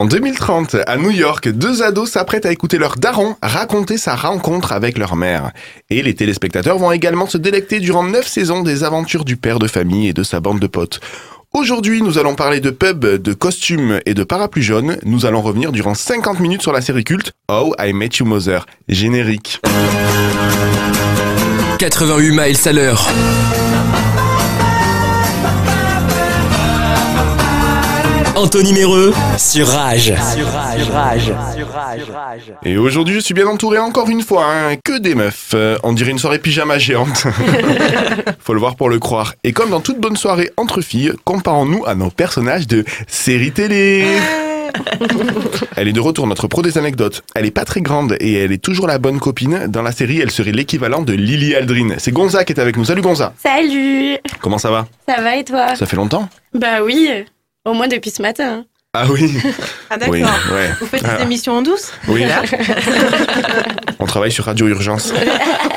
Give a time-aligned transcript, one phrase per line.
[0.00, 4.72] En 2030, à New York, deux ados s'apprêtent à écouter leur daron raconter sa rencontre
[4.72, 5.50] avec leur mère.
[5.90, 9.68] Et les téléspectateurs vont également se délecter durant neuf saisons des aventures du père de
[9.68, 11.00] famille et de sa bande de potes.
[11.52, 14.96] Aujourd'hui, nous allons parler de pub, de costumes et de parapluies jaunes.
[15.04, 18.64] Nous allons revenir durant 50 minutes sur la série culte How I Met Your Mother.
[18.88, 19.60] Générique.
[21.78, 23.06] 88 miles à l'heure.
[28.40, 30.14] Anthony Méreux sur Rage.
[32.64, 35.50] Et aujourd'hui, je suis bien entouré encore une fois, hein, que des meufs.
[35.52, 37.26] Euh, on dirait une soirée pyjama géante.
[38.40, 39.34] Faut le voir pour le croire.
[39.44, 44.06] Et comme dans toute bonne soirée entre filles, comparons-nous à nos personnages de série télé.
[45.76, 47.22] Elle est de retour, notre pro des anecdotes.
[47.34, 49.66] Elle est pas très grande et elle est toujours la bonne copine.
[49.68, 51.96] Dans la série, elle serait l'équivalent de Lily Aldrin.
[51.98, 52.86] C'est Gonza qui est avec nous.
[52.86, 53.34] Salut Gonza.
[53.36, 54.86] Salut Comment ça va?
[55.06, 55.76] Ça va et toi?
[55.76, 56.26] Ça fait longtemps?
[56.54, 57.10] Bah oui,
[57.64, 58.64] au moins depuis ce matin.
[58.92, 59.32] Ah oui.
[59.88, 60.12] Ah d'accord.
[60.14, 60.70] Oui, ouais.
[60.80, 61.16] Vous faites Ah.
[61.18, 62.24] des émissions en douce Oui.
[64.00, 65.12] On travaille sur Radio Urgence.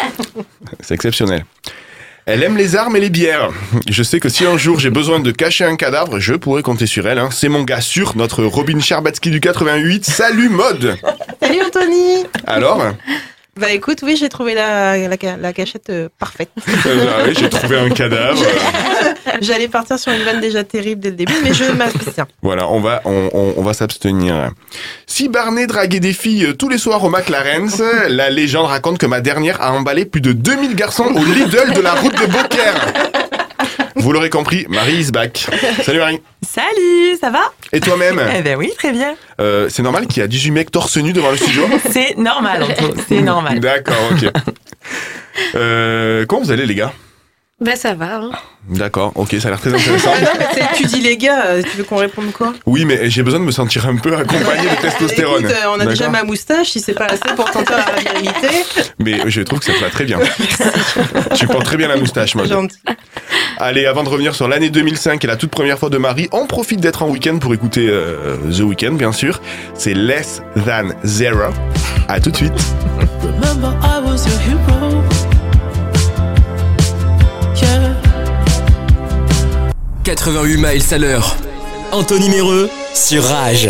[0.80, 1.46] C'est exceptionnel.
[2.26, 3.50] Elle aime les armes et les bières.
[3.90, 6.88] Je sais que si un jour j'ai besoin de cacher un cadavre, je pourrais compter
[6.88, 7.20] sur elle.
[7.20, 7.30] hein.
[7.32, 10.06] C'est mon gars sûr, notre Robin Charbatsky du 88.
[10.06, 10.98] Salut mode
[11.42, 12.82] Salut Anthony Alors?
[13.60, 16.50] Bah écoute, oui, j'ai trouvé la, la, la cachette euh, parfaite.
[16.88, 18.42] Euh, ah oui, J'ai trouvé un cadavre.
[19.42, 22.26] J'allais partir sur une vanne déjà terrible dès le début, mais je m'abstiens.
[22.42, 24.52] Voilà, on va, on, on- on va s'abstenir.
[25.06, 27.80] Si Barney draguait des filles tous les soirs au McLaren's,
[28.10, 31.82] la légende raconte que ma dernière a emballé plus de 2000 garçons au Lidl de
[31.82, 32.94] la route de Beaucaire.
[33.96, 35.48] Vous l'aurez compris, Marie is back.
[35.84, 36.22] Salut Marie.
[36.42, 37.52] Salut, ça va?
[37.72, 38.22] Et toi-même?
[38.36, 39.16] Eh ben oui, très bien.
[39.40, 41.64] Euh, C'est normal qu'il y a 18 mecs torse nu devant le studio?
[41.92, 43.60] C'est normal, Anto, c'est normal.
[43.60, 44.32] D'accord, ok.
[45.56, 46.94] Euh, comment vous allez les gars?
[47.62, 48.16] Bah ça va.
[48.16, 48.32] Hein.
[48.70, 50.12] D'accord, ok, ça a l'air très intéressant.
[50.16, 52.54] Ah non, mais tu dis les gars, euh, tu veux qu'on réponde quoi?
[52.66, 55.44] Oui, mais j'ai besoin de me sentir un peu accompagné de testostérone.
[55.44, 58.48] Écoute, euh, on a déjà ma moustache, si c'est pas assez pour sentir la virilité.
[59.00, 60.20] Mais je trouve que ça te va très bien.
[61.36, 62.46] tu portes très bien la moustache, moi.
[62.46, 62.78] Gentil.
[63.58, 66.48] Allez, avant de revenir sur l'année 2005 et la toute première fois de Marie, on
[66.48, 69.42] profite d'être en week-end pour écouter euh, The Weeknd, bien sûr.
[69.76, 71.52] C'est Less Than Zero.
[72.08, 72.54] À tout de suite.
[80.04, 81.36] 88 miles à l'heure.
[81.92, 83.70] Anthony Méreux sur Rage.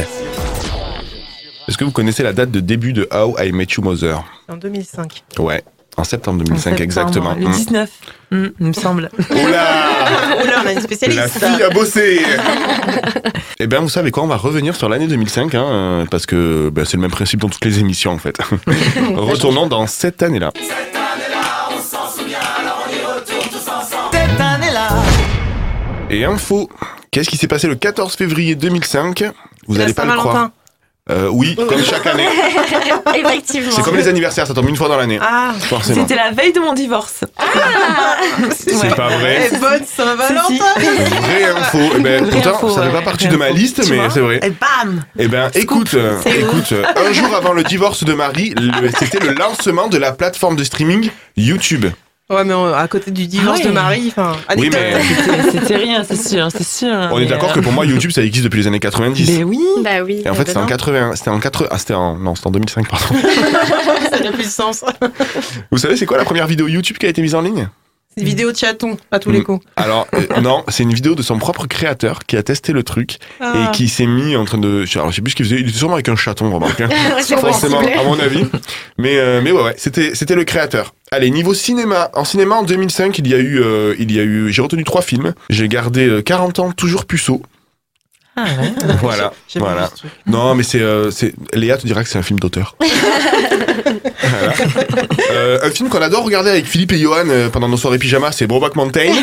[1.68, 4.24] Est-ce que vous connaissez la date de début de How I Met Your Mother?
[4.50, 5.24] En 2005.
[5.40, 5.64] Ouais,
[5.98, 7.34] en septembre 2005 En septembre, exactement.
[7.36, 7.52] Le Mm.
[7.52, 7.90] 19,
[8.32, 9.10] mm, il me semble.
[9.30, 9.66] Oula
[10.42, 11.40] Oh là, on a une La spécialiste.
[11.46, 12.20] fille a bossé
[13.60, 16.84] Eh bien, vous savez quoi On va revenir sur l'année 2005, hein, parce que ben,
[16.86, 18.36] c'est le même principe dans toutes les émissions, en fait.
[19.16, 20.52] Retournons dans cette année-là.
[26.14, 26.70] Et info,
[27.12, 29.24] qu'est-ce qui s'est passé le 14 février 2005
[29.68, 30.50] Vous n'allez pas le croire.
[31.10, 32.28] Euh, oui, comme chaque année.
[33.16, 33.72] Effectivement.
[33.76, 35.20] C'est comme les anniversaires, ça tombe une fois dans l'année.
[35.22, 36.00] Ah, Forcément.
[36.02, 37.26] C'était la veille de mon divorce.
[38.52, 38.90] C'est Ouais.
[38.96, 39.48] pas vrai.
[39.48, 40.64] est bonne Saint-Valentin.
[40.78, 41.78] Vraie info.
[41.98, 42.94] Eh ben, Vraie pourtant, info, ça fait ouais.
[42.94, 43.54] pas partie de ma info.
[43.56, 44.40] liste, Tu mais c'est vrai.
[44.44, 48.14] Et bam Eh ben, écoute, euh, C'est écoute, euh, un jour avant le divorce de
[48.14, 48.56] Marie,
[48.98, 51.88] c'était le lancement de la plateforme de streaming YouTube.
[52.30, 53.70] Ouais, mais on- à côté du divorce Ah ouais.
[53.70, 54.94] de Marie, enfin, Oui, mais
[55.52, 57.10] C'était- rien, c'est sûr, c'est sûr.
[57.12, 59.30] on est d'accord euh, que pour moi, YouTube, ça existe depuis les années 90.
[59.38, 60.22] Mais oui Bah oui.
[60.26, 60.68] Et en fait, c'était en non.
[60.68, 63.06] 80, c'était en 80, ah, c'était en, non, c'était en 2005, pardon.
[64.10, 64.86] ça n'a plus de sens.
[65.70, 67.68] Vous savez, c'est quoi la première vidéo YouTube qui a été mise en ligne?
[68.16, 69.44] C'est une vidéo de chaton, à tous les Mm.
[69.44, 69.66] coups.
[69.76, 73.18] Alors, euh, non, c'est une vidéo de son propre créateur qui a testé le truc
[73.40, 73.70] Ah.
[73.72, 75.68] et qui s'est mis en train de, alors, je sais plus ce qu'il faisait, il
[75.70, 76.82] était sûrement avec un chaton, remarque.
[76.82, 76.90] hein.
[77.40, 78.46] Forcément, à mon avis.
[78.98, 80.94] Mais, euh, mais ouais, ouais, c'était, c'était le créateur.
[81.12, 82.10] Allez, niveau cinéma.
[82.14, 84.84] En cinéma, en 2005, il y a eu, euh, il y a eu, j'ai retenu
[84.84, 85.34] trois films.
[85.50, 87.42] J'ai gardé euh, 40 ans, toujours puceau.
[88.36, 88.72] Ah ouais.
[89.02, 89.32] Voilà.
[89.56, 89.90] Voilà.
[90.26, 92.76] Non, mais c'est, euh, c'est, Léa te dira que c'est un film d'auteur.
[94.24, 94.54] Voilà.
[95.32, 98.32] Euh, un film qu'on adore regarder avec Philippe et Johan euh, pendant nos soirées pyjama,
[98.32, 99.12] c'est Broback Mountain.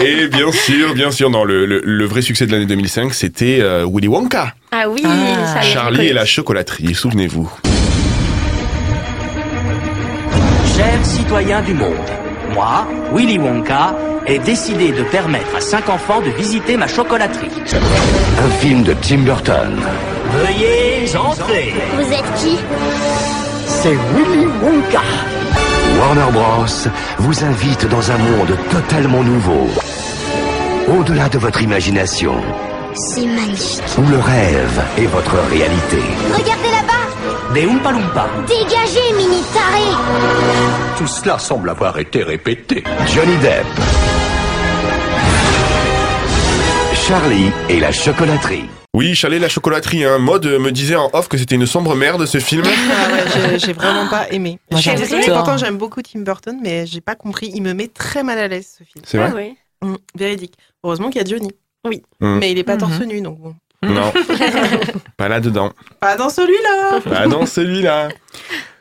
[0.00, 3.58] et bien sûr, bien sûr, non, le, le, le vrai succès de l'année 2005, c'était
[3.60, 4.54] euh, Willy Wonka.
[4.72, 5.60] Ah oui, Ah.
[5.62, 7.50] Charlie et la chocolaterie, souvenez-vous.
[10.76, 11.94] Chers citoyens du monde,
[12.52, 13.94] moi, Willy Wonka,
[14.26, 17.50] ai décidé de permettre à cinq enfants de visiter ma chocolaterie.
[18.44, 19.78] Un film de Tim Burton.
[20.32, 21.74] Veuillez entrer.
[21.94, 22.58] Vous êtes qui
[23.66, 25.02] C'est Willy Wonka.
[25.98, 26.90] Warner Bros.
[27.18, 29.68] vous invite dans un monde totalement nouveau.
[30.98, 32.34] Au-delà de votre imagination,
[32.94, 33.82] C'est magnifique.
[33.98, 35.98] où le rêve est votre réalité.
[36.32, 38.26] Regardez là-bas Des Oompa Loompa.
[38.48, 39.82] Dégagez, mini taré
[40.98, 42.82] Tout cela semble avoir été répété.
[43.14, 43.66] Johnny Depp.
[47.06, 48.64] Charlie et la chocolaterie.
[48.94, 50.04] Oui, Chalet la chocolaterie.
[50.04, 50.18] Hein.
[50.18, 52.62] Maud me disait en off que c'était une sombre merde ce film.
[52.66, 53.12] Ah
[53.48, 54.58] ouais, j'ai- vraiment pas aimé.
[54.70, 57.50] Moi, Je suis désolée, pourtant j'aime beaucoup Tim Burton, mais j'ai pas compris.
[57.54, 59.04] Il me met très mal à l'aise ce film.
[59.06, 59.54] C'est vrai Ah ouais.
[59.82, 60.54] Mm, véridique.
[60.82, 61.50] Heureusement qu'il y a Johnny.
[61.86, 62.02] Oui.
[62.20, 62.38] Mm.
[62.38, 62.80] Mais il est pas Mhm.
[62.80, 63.54] torse nu, donc bon.
[63.82, 64.12] Non.
[65.18, 65.72] Pas là-dedans.
[66.00, 68.08] Pas dans celui-là Pas dans celui-là.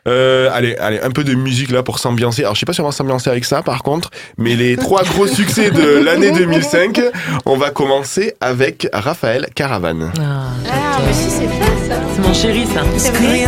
[0.08, 2.42] Euh, allez, allez, un peu de musique là pour s'ambiancer.
[2.44, 5.04] Alors, je sais pas si on va s'ambiancer avec ça par contre, mais les trois
[5.04, 7.00] gros succès de l'année 2005,
[7.46, 10.12] on va commencer avec Raphaël Caravane.
[10.20, 10.22] Ah,
[10.70, 12.02] Ah, mais si, c'est bien ça.
[12.16, 12.82] c'est mon chéri, ça.
[12.98, 13.46] C'est vrai.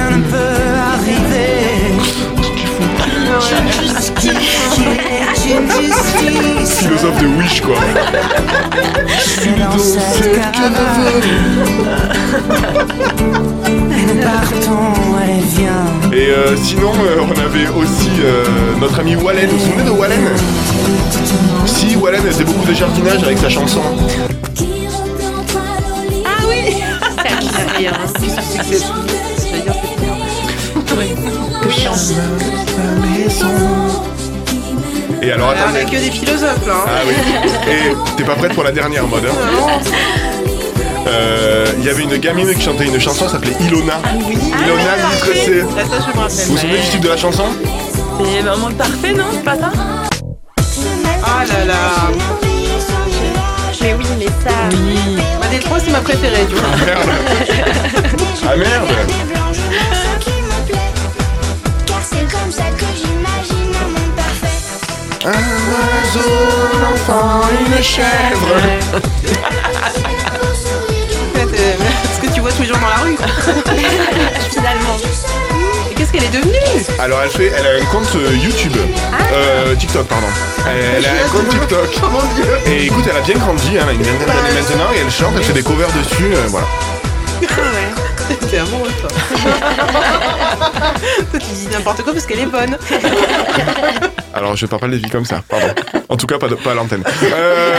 [6.80, 7.75] Philosophe de Wish quoi.
[13.92, 14.16] Et
[16.30, 18.44] euh, sinon, euh, on avait aussi euh,
[18.80, 19.50] notre ami Wallen.
[19.50, 20.19] Vous vous souvenez de Wallen?
[21.66, 23.81] Si, Wallen faisait beaucoup de jardinage avec sa chanson.
[26.25, 26.56] Ah oui
[27.77, 27.92] rien.
[35.22, 35.80] Et alors, Ah, On attendez.
[35.80, 36.74] a que des philosophes là.
[36.75, 36.88] hein.
[36.88, 37.13] Ah oui.
[37.72, 39.25] Et t'es pas prête pour la dernière mode.
[39.25, 39.33] hein?
[39.36, 40.25] Euh,
[41.78, 44.00] Il y avait une gamine qui chantait une chanson, elle s'appelait Ilona.
[44.63, 45.63] Ilona litre C.
[45.78, 46.46] Ah, ça, je me Vous rappelle.
[46.48, 47.44] vous souvenez du titre de la chanson?
[48.24, 49.25] C'est un monde parfait, non?
[49.31, 49.72] C'est pas ça?
[51.24, 51.75] Ah là là.
[53.81, 54.56] Mais oui, mais ça.
[54.72, 55.18] Oui.
[55.40, 56.69] Ma des trois, c'est ma préférée, tu vois.
[56.86, 57.10] Merde.
[58.48, 58.88] Ah merde
[62.51, 64.58] ça monde parfait.
[65.25, 65.30] Un
[65.72, 66.36] oiseau,
[66.74, 68.56] un enfant, une chèvre.
[72.25, 73.16] Que tu vois tous les jours dans la rue.
[74.51, 74.98] Finalement.
[75.92, 76.56] Et qu'est-ce qu'elle est devenue
[77.00, 78.74] Alors elle fait, elle a un compte euh, YouTube,
[79.33, 80.27] euh, TikTok pardon.
[80.68, 81.88] Elle, elle a un compte TikTok.
[82.04, 82.45] Oh mon dieu.
[82.68, 85.12] Et écoute, elle a bien grandi, hein, elle a une vingtaine d'années maintenant, et elle
[85.12, 86.68] chante, elle fait des covers dessus, euh, voilà.
[88.50, 89.10] T'es amoureux, toi.
[91.31, 92.75] toi, tu dis n'importe quoi parce qu'elle est bonne.
[94.33, 95.68] Alors je parle pas des vies comme ça, pardon.
[96.10, 97.04] En tout cas pas, de- pas à l'antenne.
[97.24, 97.75] Euh,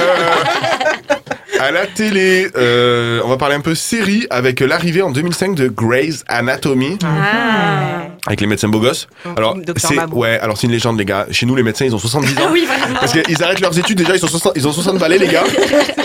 [1.61, 5.69] à la télé, euh, on va parler un peu série avec l'arrivée en 2005 de
[5.69, 8.08] Grey's Anatomy Ah.
[8.26, 9.08] Avec les médecins beaux gosses.
[9.37, 11.26] Alors Docteur c'est ouais, alors c'est une légende les gars.
[11.31, 12.43] Chez nous les médecins ils ont 70 ans.
[12.46, 12.99] Ah oui, vraiment.
[13.00, 15.44] Parce qu'ils arrêtent leurs études déjà, ils, sont 60 ils ont 60 balais les gars.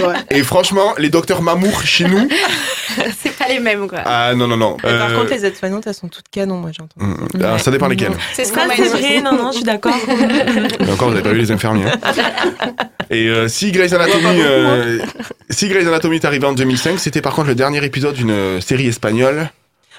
[0.01, 0.15] Ouais.
[0.31, 2.27] Et franchement, les docteurs Mamour chez nous,
[3.21, 3.99] C'est pas les mêmes, quoi.
[4.03, 4.77] ah non non non.
[4.77, 6.95] Par Euh, contre, les aides-soignantes, elles sont toutes canons, moi, j'entends.
[6.99, 8.13] hum, alors, ça dépend lesquels.
[8.33, 9.93] C'est ce qu'on m'a vrai, non, non, je suis d'accord.
[10.91, 11.85] Encore, vous n'avez pas vu les infirmiers.
[11.85, 12.73] hein.
[13.11, 14.99] Et euh, si Grey's Anatomy, euh,
[15.51, 18.59] si Grey's Anatomy est arrivé en 2005, c'était par contre le dernier épisode d'une euh,
[18.61, 19.51] série espagnole.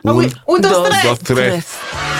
[0.05, 1.05] Ah oui, ou dans Dos stress.
[1.05, 1.53] Dos Tres.
[1.61, 2.12] C'est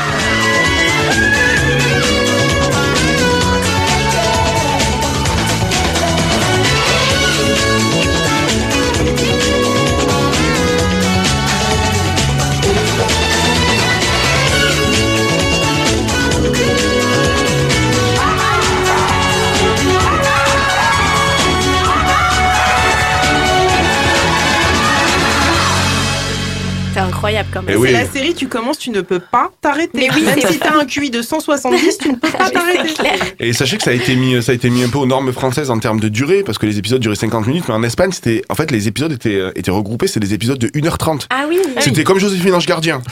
[27.23, 27.79] incroyable quand même.
[27.79, 27.89] oui.
[27.89, 29.91] C'est la série, tu commences, tu ne peux pas t'arrêter.
[29.95, 32.93] Mais oui, Même si t'as un QI de 170, tu ne peux pas t'arrêter.
[33.39, 35.33] Et sachez que ça a été mis, ça a été mis un peu aux normes
[35.33, 38.11] françaises en termes de durée, parce que les épisodes duraient 50 minutes, mais en Espagne,
[38.11, 41.27] c'était, en fait, les épisodes étaient, euh, étaient regroupés, c'est des épisodes de 1h30.
[41.31, 41.61] Ah oui.
[41.79, 43.03] C'était comme Joséphine Ange Gardien.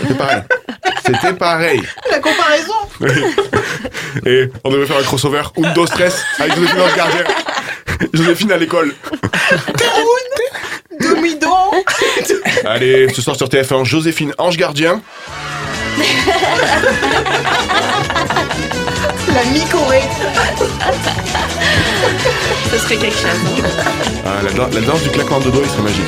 [0.00, 0.42] C'était pareil.
[1.06, 1.82] C'était pareil.
[2.10, 2.74] La comparaison.
[4.26, 7.24] Et on devait faire un crossover Undo Stress avec Joséphine Ange Gardien.
[8.12, 8.94] Joséphine à l'école.
[12.66, 15.00] Allez, ce soir sur TF1, Joséphine Ange Gardien.
[19.34, 20.02] La mi-corée.
[22.72, 23.62] Ce serait quelque chose.
[24.24, 26.04] Ah, la, dan- la danse du claquement de doigts, il serait magique.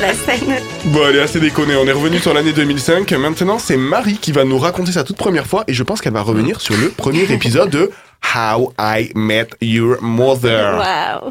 [0.00, 0.56] La scène.
[0.86, 1.76] Bon, allez, assez déconné.
[1.76, 3.10] On est revenu sur l'année 2005.
[3.12, 5.64] Maintenant, c'est Marie qui va nous raconter sa toute première fois.
[5.68, 7.90] Et je pense qu'elle va revenir sur le premier épisode de
[8.32, 10.78] How I Met Your Mother.
[10.78, 11.30] Waouh.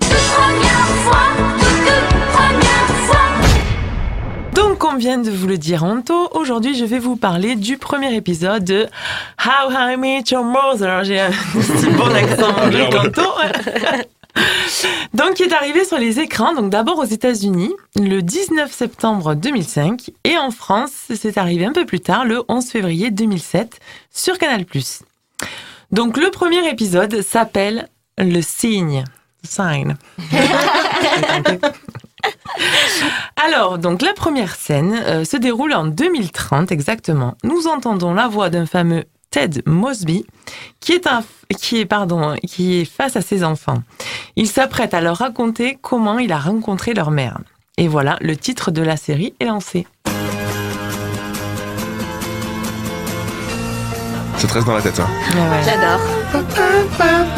[4.54, 6.30] Donc, on vient de vous le dire en tôt.
[6.34, 8.88] Aujourd'hui, je vais vous parler du premier épisode de
[9.44, 11.04] How I Met Your Mother.
[11.04, 11.32] J'ai un
[11.78, 13.32] si bon accent anglais tantôt.
[15.14, 16.54] Donc, qui est arrivé sur les écrans.
[16.54, 21.86] Donc, d'abord aux États-Unis le 19 septembre 2005 et en France, c'est arrivé un peu
[21.86, 23.80] plus tard, le 11 février 2007
[24.12, 24.66] sur Canal+.
[25.94, 29.04] Donc, le premier épisode s'appelle Le Signe.
[29.44, 29.96] Sign.
[33.46, 37.36] Alors, donc la première scène euh, se déroule en 2030 exactement.
[37.44, 40.26] Nous entendons la voix d'un fameux Ted Mosby,
[40.80, 41.24] qui est, un,
[41.60, 43.84] qui est, pardon, qui est face à ses enfants.
[44.36, 47.38] Il s'apprête à leur raconter comment il a rencontré leur mère.
[47.78, 49.86] Et voilà, le titre de la série est lancé.
[54.44, 55.08] Ça te reste dans la tête, ça.
[55.64, 56.02] J'adore.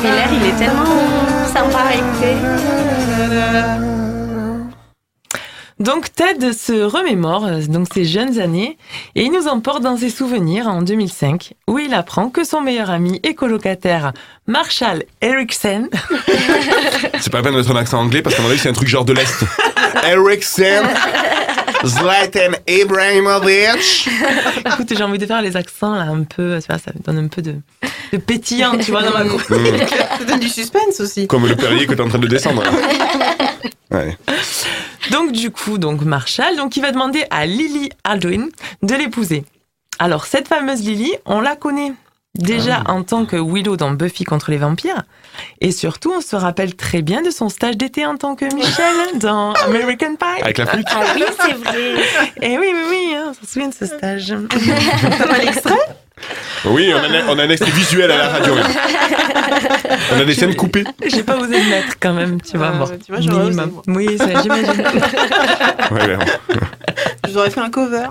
[0.01, 0.85] Mais l'air, il est tellement
[1.53, 2.33] sympa à écouter.
[5.79, 8.79] Donc Ted se remémore euh, donc ses jeunes années
[9.13, 12.89] et il nous emporte dans ses souvenirs en 2005 où il apprend que son meilleur
[12.89, 14.13] ami et colocataire
[14.47, 15.89] Marshall Erickson
[17.19, 18.73] C'est pas la peine de mettre un accent anglais parce qu'à mon avis, c'est un
[18.73, 19.43] truc genre de l'Est.
[20.07, 20.85] Eriksen,
[21.85, 24.09] Zlatan Ibrahimovic.
[24.65, 27.41] Écoute, j'ai envie de faire les accents là un peu, ça me donne un peu
[27.41, 27.55] de,
[28.11, 29.73] de pétillant, tu vois, dans ma chronique.
[29.73, 29.87] Mm.
[30.19, 31.27] Ça donne du suspense aussi.
[31.27, 32.63] Comme le Perrier que t'es en train de descendre.
[32.63, 32.71] là.
[33.91, 34.17] Ouais.
[35.11, 38.47] Donc du coup, donc Marshall, donc il va demander à Lily Aldrin
[38.81, 39.45] de l'épouser.
[39.99, 41.93] Alors cette fameuse Lily, on la connaît
[42.33, 45.03] déjà en tant que Willow dans Buffy contre les vampires,
[45.61, 49.19] et surtout on se rappelle très bien de son stage d'été en tant que Michelle
[49.19, 50.41] dans American Pie.
[50.41, 50.87] Avec la flûte.
[50.91, 51.75] Ah oui, c'est vrai.
[52.41, 54.33] Et oui, oui, oui, hein, on se souvient de ce stage.
[55.17, 55.73] T'as pas l'extrait
[56.65, 58.53] Oui, on a, un- on a un extrait visuel à la radio.
[60.15, 60.83] On a des scènes coupées.
[61.05, 62.67] J'ai pas osé le mettre quand même, tu vois.
[62.67, 63.71] Euh, bon, tu vois, j'aurais osé, minimum.
[63.71, 63.83] moi.
[63.95, 64.51] Oui, j'imagine.
[65.91, 66.17] Ouais, ouais.
[67.25, 68.07] Je vous aurais fait un cover.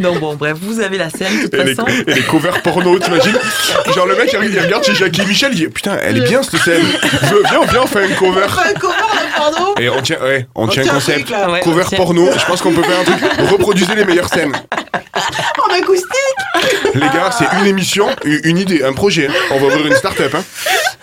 [0.00, 1.88] Donc bon, bref, vous avez la scène de toute Et les, façon.
[2.06, 3.36] et les covers porno, t'imagines
[3.94, 6.18] Genre le mec, il regarde- il regarde chez Jackie et Michel, il dit Putain, elle
[6.18, 6.82] est bien cette scène.
[7.22, 8.46] Viens, viens, on fait un cover.
[8.54, 11.18] Pas un cover de porno Et on tient, ouais, on tient un tient un concept.
[11.26, 11.50] truc, là.
[11.50, 13.32] Ouais, Cover porno, je pense qu'on peut faire un truc.
[13.50, 14.52] Reproduisez les meilleures scènes.
[14.54, 19.28] en acoustique Les gars, c'est une émission, une une idée, un projet.
[19.50, 20.34] On va ouvrir une start-up.
[20.34, 20.44] Hein.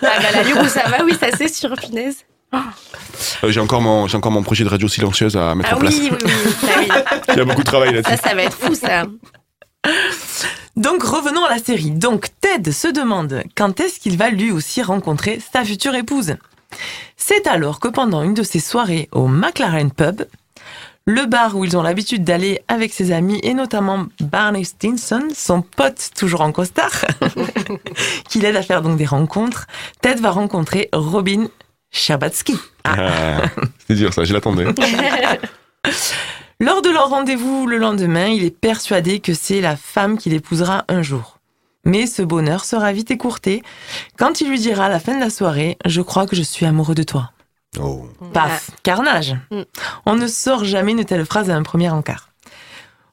[0.03, 2.17] Ah bah la où ça va, oui, ça c'est sûr, punaise.
[3.43, 5.79] Euh, j'ai encore mon, j'ai encore mon projet de radio silencieuse à mettre Ah en
[5.79, 5.95] place.
[5.95, 6.31] oui, oui, oui.
[6.63, 6.87] Ah oui.
[7.29, 8.17] Il y a beaucoup de travail Ça, là-dessus.
[8.29, 9.03] ça va être fou, ça.
[10.75, 11.91] Donc revenons à la série.
[11.91, 16.35] Donc Ted se demande quand est-ce qu'il va lui aussi rencontrer sa future épouse.
[17.15, 20.23] C'est alors que pendant une de ses soirées au McLaren Pub,
[21.07, 25.61] le bar où ils ont l'habitude d'aller avec ses amis et notamment Barney Stinson, son
[25.61, 27.05] pote toujours en costard,
[28.29, 29.67] qui l'aide à faire donc des rencontres,
[30.01, 31.45] Ted va rencontrer Robin
[31.95, 32.57] Scherbatsky.
[32.83, 33.41] Ah,
[33.87, 34.65] c'est dur ça, je l'attendais.
[36.59, 40.85] Lors de leur rendez-vous le lendemain, il est persuadé que c'est la femme qu'il épousera
[40.87, 41.39] un jour.
[41.85, 43.63] Mais ce bonheur sera vite écourté
[44.17, 46.65] quand il lui dira à la fin de la soirée Je crois que je suis
[46.65, 47.31] amoureux de toi.
[47.79, 48.07] Oh.
[48.33, 49.35] Paf, carnage.
[49.51, 49.61] Mm.
[50.05, 52.29] On ne sort jamais une telle phrase à un premier encart.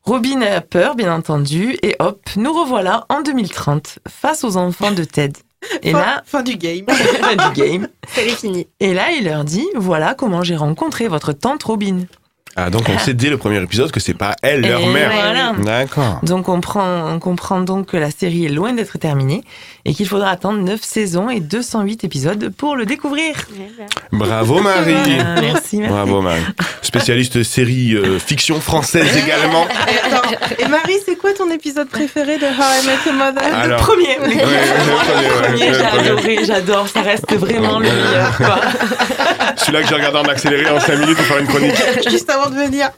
[0.04, 5.04] Robin a peur, bien entendu, et hop, nous revoilà en 2030 face aux enfants de
[5.04, 5.38] Ted.
[5.82, 6.84] Et fin, là, fin du game.
[6.88, 7.88] fin du game.
[8.08, 8.66] C'est fini.
[8.80, 12.06] Et là, il leur dit Voilà comment j'ai rencontré votre tante Robin.
[12.54, 15.10] Ah, donc on sait dès le premier épisode que c'est pas elle, leur Et mère.
[15.10, 15.52] voilà.
[15.64, 16.20] D'accord.
[16.22, 19.42] Donc on, prend, on comprend donc que la série est loin d'être terminée
[19.84, 23.34] et qu'il faudra attendre 9 saisons et 208 épisodes pour le découvrir.
[24.12, 24.94] Bravo Marie.
[25.18, 25.92] Ah, merci, merci.
[25.92, 26.42] Bravo Marie.
[26.82, 29.66] Spécialiste série euh, fiction française également.
[29.88, 33.54] Et, attends, et Marie, c'est quoi ton épisode préféré de How I Met Your Mother?
[33.54, 35.68] Alors, Le premier, ouais, le premier,
[36.08, 38.38] le premier, j'adore, ça reste vraiment le meilleur.
[39.56, 41.74] Celui-là que j'ai regardé en accéléré en 5 minutes pour faire une chronique.
[42.08, 42.90] Juste avant de venir.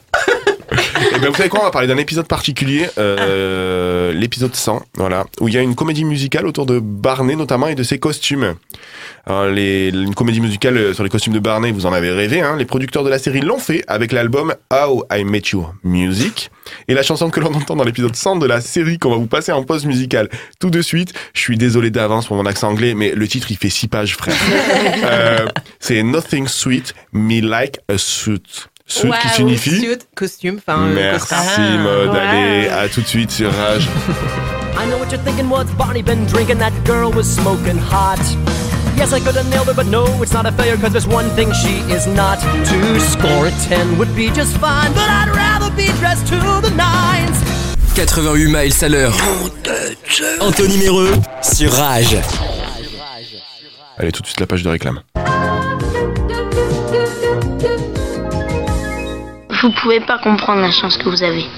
[1.15, 5.25] Et ben vous savez quoi, on va parler d'un épisode particulier, euh, l'épisode 100, voilà,
[5.39, 8.55] où il y a une comédie musicale autour de Barney notamment et de ses costumes.
[9.25, 12.41] Alors, les, une comédie musicale euh, sur les costumes de Barney, vous en avez rêvé,
[12.41, 16.51] hein, les producteurs de la série l'ont fait avec l'album How I Met Your Music.
[16.87, 19.27] Et la chanson que l'on entend dans l'épisode 100 de la série qu'on va vous
[19.27, 20.29] passer en pause musicale
[20.59, 23.57] tout de suite, je suis désolé d'avance pour mon accent anglais, mais le titre il
[23.57, 24.35] fait six pages frère.
[25.05, 25.45] Euh,
[25.79, 28.67] c'est Nothing Sweet Me Like a Suit.
[28.87, 29.79] Suit qui Waouh, signifie...
[29.79, 30.79] Suit, costume, enfin.
[30.87, 31.79] euh, Merci costard.
[31.79, 32.19] mode, Ouais.
[32.19, 33.87] allez, à tout de suite sur Rage.
[34.77, 35.49] I know what you're thinking.
[35.49, 36.59] What's Barney been drinking?
[36.59, 38.19] That girl was smoking hot.
[38.97, 41.29] Yes, I could have nailed it, but no, it's not a failure, cause there's one
[41.35, 42.39] thing she is not.
[42.39, 46.69] To score a 10 would be just fine, but I'd rather be dressed to the
[46.75, 47.35] nines.
[47.95, 49.13] 88 miles à l'heure.
[50.41, 51.11] Anthony Méreux
[51.41, 52.17] sur Rage.
[53.97, 55.01] Allez, tout de suite la page de réclame.
[59.61, 61.49] Vous pouvez pas comprendre la chance que vous avez.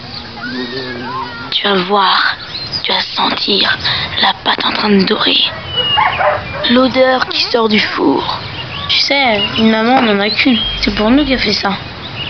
[1.51, 2.36] Tu vas voir,
[2.84, 3.77] tu vas sentir
[4.22, 5.38] la pâte en train de dorer.
[6.72, 8.39] L'odeur qui sort du four.
[8.89, 10.58] Tu sais, une maman n'en a qu'une.
[10.82, 11.70] C'est pour nous qu'elle fait ça.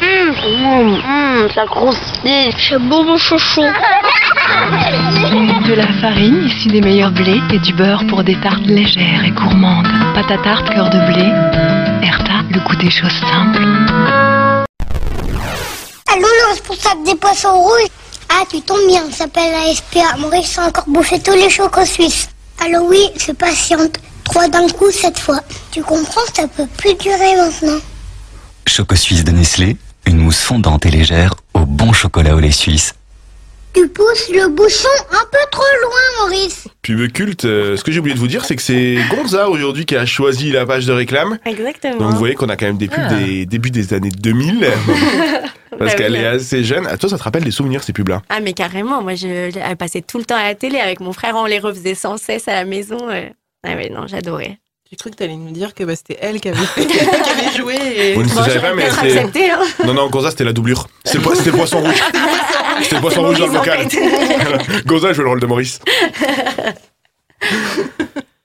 [0.01, 2.13] Hum, hum, hum, la grosse.
[2.23, 3.61] C'est beau mon chouchou.
[3.61, 9.31] De la farine issue des meilleurs blés et du beurre pour des tartes légères et
[9.31, 9.87] gourmandes.
[10.13, 12.07] Pâte à tarte cœur de blé.
[12.07, 14.26] Erta, le goût des choses simples.
[16.17, 17.89] Allô, le responsable des poissons rouges
[18.29, 20.17] Ah, tu tombes bien, ça s'appelle la SPA.
[20.17, 22.27] Maurice a encore bouffé tous les chocos suisses.
[22.65, 23.99] Alors oui, je patiente.
[24.23, 25.39] Trois d'un coup cette fois.
[25.69, 27.77] Tu comprends, ça peut plus durer maintenant.
[28.65, 32.95] Choco Suisse de Nestlé, une mousse fondante et légère au bon chocolat au lait suisse.
[33.73, 36.67] Tu pousses le bouchon un peu trop loin, Maurice.
[36.81, 39.85] Pub culte, euh, ce que j'ai oublié de vous dire, c'est que c'est Gonza aujourd'hui
[39.85, 41.37] qui a choisi la page de réclame.
[41.45, 41.97] Exactement.
[41.99, 43.13] Donc vous voyez qu'on a quand même des pubs Ah.
[43.13, 44.67] des débuts des années 2000.
[45.77, 46.17] parce Bah qu'elle oui.
[46.19, 46.87] est assez jeune.
[46.87, 48.23] À toi, ça te rappelle des souvenirs ces pubs-là?
[48.29, 49.03] Ah, mais carrément.
[49.03, 51.35] Moi, je, elle passait tout le temps à la télé avec mon frère.
[51.35, 52.97] On les refaisait sans cesse à la maison.
[53.09, 53.29] euh.
[53.63, 54.57] Ah ouais, non, j'adorais.
[54.89, 57.75] J'ai cru que t'allais nous dire que bah, c'était elle qui avait, qui avait joué.
[57.75, 58.13] Et...
[58.13, 59.59] Vous ne savez pas, mais accepté, hein.
[59.85, 60.87] Non, non, Gonza, c'était la doublure.
[61.03, 62.03] C'était le, po- c'était le poisson rouge.
[62.83, 63.87] C'était le poisson rouge dans le local.
[64.85, 65.79] Gonza joue le rôle de Maurice.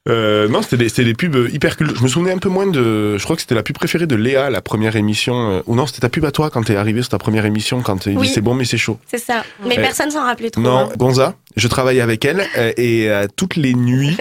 [0.08, 1.96] Euh, non, c'était des, c'était des pubs hyper cultes.
[1.96, 3.16] Je me souvenais un peu moins de.
[3.18, 5.50] Je crois que c'était la pub préférée de Léa, la première émission.
[5.52, 7.82] euh, Ou non, c'était ta pub à toi quand t'es arrivé sur ta première émission,
[7.82, 8.26] quand il Oui.
[8.26, 8.98] dit c'est bon, mais c'est chaud.
[9.06, 9.44] C'est ça.
[9.64, 10.60] Mais personne s'en rappelait trop.
[10.60, 10.88] Non, hein.
[10.98, 14.16] Gonza, je travaille avec elle euh, et euh, toutes les nuits,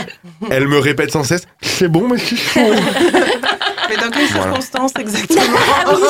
[0.50, 2.60] elle me répète sans cesse c'est bon, mais c'est chaud.
[3.88, 4.42] Mais dans quelles Voilà.
[4.44, 6.02] circonstances exactement Ah oui,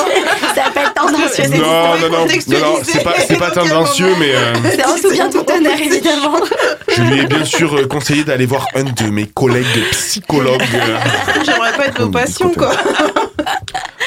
[0.55, 1.27] ça s'appelle tendancieux.
[1.35, 5.29] c'est Non, non, non, non, c'est pas, c'est pas tendancieux, mais euh, C'est en souvient
[5.29, 6.39] tout honneur, évidemment.
[6.87, 10.61] je lui ai bien sûr euh, conseillé d'aller voir un de mes collègues psychologues.
[10.73, 10.97] euh.
[11.45, 12.71] J'aimerais pas être vos Hum, patients, quoi.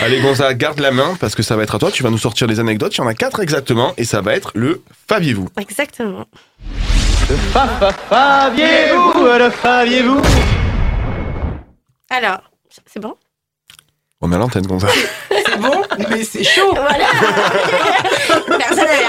[0.01, 1.91] Allez, Gonza, garde la main parce que ça va être à toi.
[1.91, 2.95] Tu vas nous sortir des anecdotes.
[2.97, 5.49] Il y en a quatre exactement et ça va être le Faviez-vous.
[5.61, 6.25] Exactement.
[8.09, 10.21] Faviez-vous, le faviez-vous
[12.09, 12.41] Alors,
[12.87, 13.15] c'est bon?
[14.23, 14.87] On a l'antenne, Gonza.
[15.31, 16.73] C'est bon, mais c'est chaud.
[16.75, 17.07] Voilà
[18.59, 19.07] Personne n'avait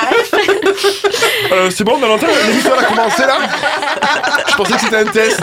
[1.51, 3.38] Euh, c'est bon, on a l'antenne L'émission a commencé là
[4.50, 5.41] Je pensais que c'était un test.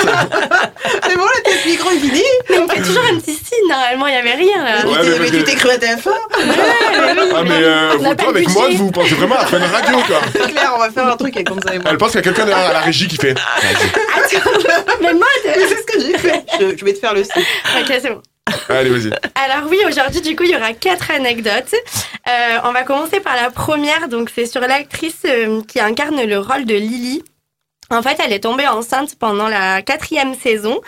[1.06, 2.22] C'est bon, la tête micro est finie.
[2.48, 4.86] Mais on fait toujours un petit signe, normalement, il n'y avait rien là.
[4.86, 8.14] Ouais, Mais mais t'es- mais tu que- t'es cru à TF1 Ah, mais euh, vous,
[8.14, 10.20] toi, le avec moi, vous pensez vraiment à faire une radio, quoi.
[10.32, 11.88] C'est clair, on va faire un truc avec Gonza et moi.
[11.90, 13.34] Elle pense qu'il y a quelqu'un derrière à la régie qui fait.
[13.34, 14.40] Vas-y.
[15.02, 16.42] Mais mode C'est ce que j'ai fait.
[16.58, 17.42] Je, je vais te faire le signe.
[17.80, 18.22] Ok, c'est bon.
[18.68, 19.12] Allez, vas-y.
[19.34, 21.74] Alors oui, aujourd'hui, du coup, il y aura quatre anecdotes.
[22.28, 24.08] Euh, on va commencer par la première.
[24.08, 27.22] Donc, c'est sur l'actrice euh, qui incarne le rôle de Lily.
[27.90, 30.80] En fait, elle est tombée enceinte pendant la quatrième saison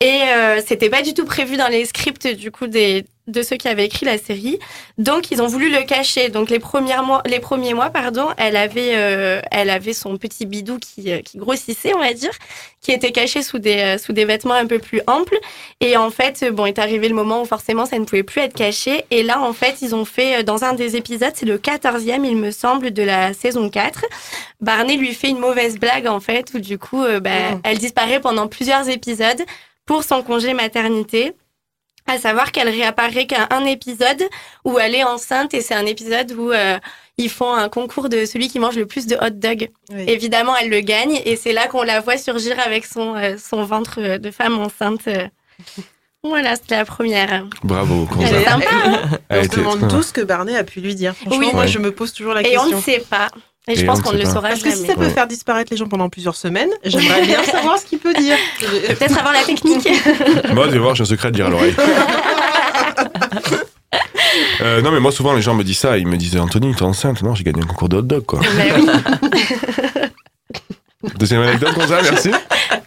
[0.00, 3.56] et euh, c'était pas du tout prévu dans les scripts du coup des de ceux
[3.56, 4.58] qui avaient écrit la série.
[4.98, 6.28] Donc, ils ont voulu le cacher.
[6.28, 10.46] Donc, les premiers mois, les premiers mois, pardon, elle avait, euh, elle avait son petit
[10.46, 12.32] bidou qui, euh, qui grossissait, on va dire,
[12.80, 15.38] qui était caché sous des, euh, sous des vêtements un peu plus amples.
[15.80, 18.54] Et en fait, bon, est arrivé le moment où forcément ça ne pouvait plus être
[18.54, 19.04] caché.
[19.10, 22.24] Et là, en fait, ils ont fait, euh, dans un des épisodes, c'est le 14e,
[22.24, 24.04] il me semble, de la saison 4.
[24.60, 27.60] Barney lui fait une mauvaise blague, en fait, où du coup, euh, bah, Mm.
[27.64, 29.42] elle disparaît pendant plusieurs épisodes
[29.86, 31.34] pour son congé maternité.
[32.08, 34.22] À savoir qu'elle réapparaît qu'à un épisode
[34.64, 36.78] où elle est enceinte et c'est un épisode où euh,
[37.18, 39.68] ils font un concours de celui qui mange le plus de hot dog.
[39.90, 40.04] Oui.
[40.08, 43.62] Évidemment, elle le gagne et c'est là qu'on la voit surgir avec son, euh, son
[43.62, 45.06] ventre euh, de femme enceinte.
[46.24, 47.46] Voilà, c'était la première.
[47.62, 50.80] Bravo, Elle est sympa, hein Elle on se demande tous ce que Barney a pu
[50.80, 51.14] lui dire.
[51.14, 51.48] Franchement, Oui.
[51.52, 51.68] moi, Ouais.
[51.68, 52.76] je me pose toujours la Et on question.
[52.78, 53.28] ne sait pas.
[53.68, 54.88] Et, je pense qu'on ne le saura Parce que si jamais.
[54.88, 55.10] ça peut Ouais.
[55.10, 58.36] faire disparaître les gens pendant plusieurs semaines, j'aimerais bien savoir ce qu'il peut dire.
[58.60, 59.86] Peut-être avoir la technique.
[60.52, 61.74] Moi, je vais voir, j'ai un secret à dire à l'oreille.
[64.60, 65.98] Euh, non, mais moi, souvent, les gens me disent ça.
[65.98, 68.40] Ils me disent Anthony, t'es enceinte Non, j'ai gagné un concours de hot dog, quoi.
[68.56, 68.86] Mais oui.
[71.16, 72.30] Deuxième anecdote, Gonza, merci.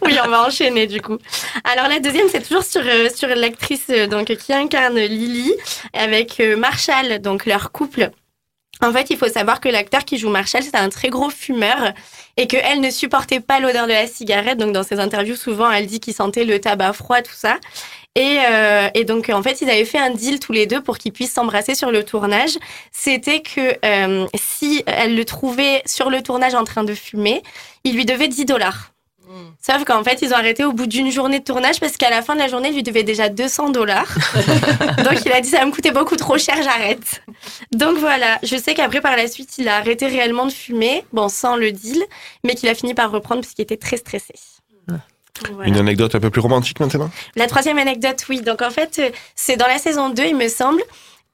[0.04, 1.16] Oui, on va enchaîner du coup.
[1.64, 5.50] Alors la deuxième, c'est toujours sur euh, sur l'actrice euh, donc qui incarne Lily
[5.94, 8.10] avec euh, Marshall, donc leur couple.
[8.80, 11.92] En fait, il faut savoir que l'acteur qui joue Marshall, c'est un très gros fumeur
[12.36, 14.58] et que elle ne supportait pas l'odeur de la cigarette.
[14.58, 17.58] Donc dans ses interviews, souvent, elle dit qu'il sentait le tabac froid, tout ça.
[18.14, 21.12] Et, euh, donc en fait, ils avaient fait un deal tous les deux pour qu'ils
[21.12, 22.58] puissent s'embrasser sur le tournage.
[22.90, 27.42] C'était que euh, si elle le trouvait sur le tournage en train de fumer,
[27.84, 28.92] il lui devait 10 dollars.
[29.60, 32.22] Sauf qu'en fait, ils ont arrêté au bout d'une journée de tournage parce qu'à la
[32.22, 34.08] fin de la journée, il lui devait déjà 200 dollars.
[35.04, 37.22] Donc il a dit ça va me coûter beaucoup trop cher, j'arrête.
[37.72, 41.28] Donc voilà, je sais qu'après par la suite, il a arrêté réellement de fumer, bon
[41.28, 42.02] sans le deal,
[42.44, 44.34] mais qu'il a fini par reprendre parce qu'il était très stressé.
[44.86, 45.68] Voilà.
[45.68, 47.10] Une anecdote un peu plus romantique maintenant?
[47.36, 48.42] La troisième anecdote, oui.
[48.42, 50.82] Donc en fait, euh, c'est dans la saison 2, il me semble.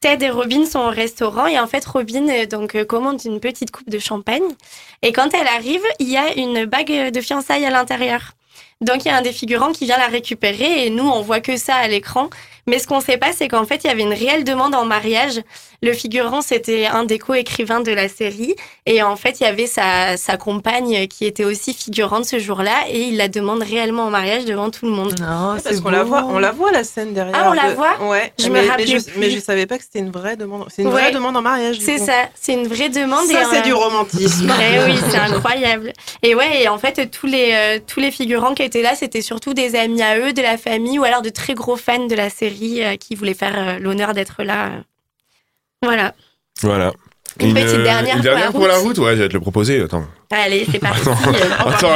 [0.00, 3.40] Ted et Robin sont au restaurant et en fait Robin euh, donc euh, commande une
[3.40, 4.44] petite coupe de champagne
[5.02, 8.34] et quand elle arrive, il y a une bague de fiançailles à l'intérieur.
[8.80, 11.40] Donc il y a un des figurants qui vient la récupérer et nous on voit
[11.40, 12.30] que ça à l'écran,
[12.68, 14.84] Mais ce qu'on sait pas, c'est qu'en fait, il y avait une réelle demande en
[14.84, 15.40] mariage.
[15.82, 18.54] Le figurant, c'était un des co-écrivains de la série.
[18.84, 22.74] Et en fait, il y avait sa, sa compagne qui était aussi figurante ce jour-là.
[22.90, 25.14] Et il la demande réellement en mariage devant tout le monde.
[25.20, 27.34] Non, Parce qu'on la voit, on la voit la scène derrière.
[27.38, 28.32] Ah, on la de- voit Ouais.
[28.38, 29.18] Je me mais, rappelais mais je, plus.
[29.18, 30.66] mais je savais pas que c'était une vraie demande.
[30.68, 31.00] C'est une Ouais.
[31.02, 31.78] vraie demande en mariage.
[31.80, 33.26] C'est ça, c'est une vraie demande.
[33.26, 34.52] Ça, et, c'est du romantisme.
[34.60, 35.92] Eh oui, c'est incroyable.
[36.22, 39.22] Et ouais, et en fait, tous les, euh, tous les figurants qui étaient là, c'était
[39.22, 42.14] surtout des amis à eux, de la famille, ou alors de très gros fans de
[42.14, 44.66] la série euh, qui voulaient faire euh, l'honneur d'être là.
[44.66, 44.80] euh.
[45.82, 46.14] Voilà.
[46.62, 46.92] Voilà.
[47.40, 48.98] Une petite dernière une pour la dernière pour la route.
[48.98, 49.80] Ouais, je vais te le proposer.
[49.82, 50.04] Attends.
[50.30, 51.00] Allez, c'est parti.
[51.58, 51.94] Attends,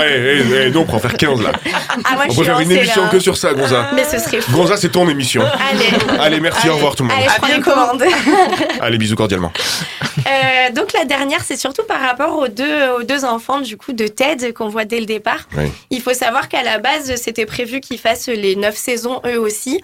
[0.73, 1.53] non, on peut en faire 15 là.
[2.05, 3.09] Ah, moi, on peut faire une émission là.
[3.11, 3.91] que sur ça, Gonza.
[3.95, 4.53] Mais ce serait fou.
[4.53, 5.43] Gonza, c'est ton émission.
[5.43, 6.19] Allez.
[6.21, 7.19] Allez, merci, au revoir tout le monde.
[7.19, 8.05] Allez, je prends les commandes.
[8.81, 9.53] Allez, bisous cordialement.
[10.27, 13.93] Euh, donc la dernière, c'est surtout par rapport aux deux, aux deux enfants du coup
[13.93, 15.49] de Ted qu'on voit dès le départ.
[15.57, 15.71] Oui.
[15.91, 19.83] Il faut savoir qu'à la base, c'était prévu qu'ils fassent les neuf saisons eux aussi.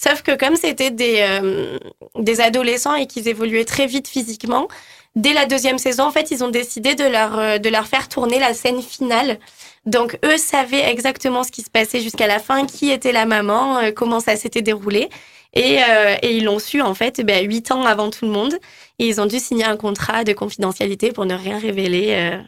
[0.00, 1.78] Sauf que comme c'était des, euh,
[2.16, 4.68] des adolescents et qu'ils évoluaient très vite physiquement,
[5.16, 8.08] dès la deuxième saison, en fait, ils ont décidé de leur, euh, de leur faire
[8.08, 9.38] tourner la scène finale.
[9.86, 13.78] Donc eux savaient exactement ce qui se passait jusqu'à la fin, qui était la maman,
[13.78, 15.08] euh, comment ça s'était déroulé.
[15.54, 18.58] Et, euh, et ils l'ont su en fait huit ans avant tout le monde.
[18.98, 22.38] Et ils ont dû signer un contrat de confidentialité pour ne rien révéler.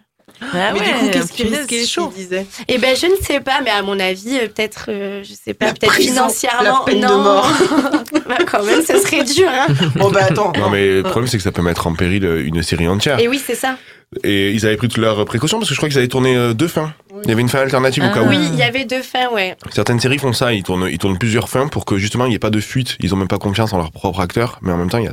[0.42, 0.46] Euh.
[0.54, 2.08] Ah mais ouais, du coup, qu'est-ce qu'il punaise, risquait chaud.
[2.08, 5.22] qu'il disait Eh ben je ne sais pas, mais à mon avis, euh, peut-être, euh,
[5.22, 6.62] je sais pas, peut-être financièrement.
[6.62, 7.22] la peine de non.
[7.22, 7.50] mort.
[8.28, 9.48] Bah, quand même, ce serait dur.
[9.48, 9.66] Hein.
[9.96, 10.52] Bon, bah attends.
[10.56, 13.18] Non, mais le problème, c'est que ça peut mettre en péril euh, une série entière.
[13.18, 13.76] Et oui, c'est ça.
[14.24, 16.52] Et ils avaient pris toutes leurs précautions parce que je crois qu'ils avaient tourné euh,
[16.52, 16.92] deux fins.
[17.22, 18.28] Il y avait une fin alternative au cas où.
[18.28, 19.56] Oui, il y avait deux fins, ouais.
[19.70, 22.34] Certaines séries font ça, ils tournent, ils tournent plusieurs fins pour que justement il n'y
[22.34, 22.96] ait pas de fuite.
[23.00, 25.08] Ils ont même pas confiance en leur propre acteur, mais en même temps il y
[25.08, 25.12] a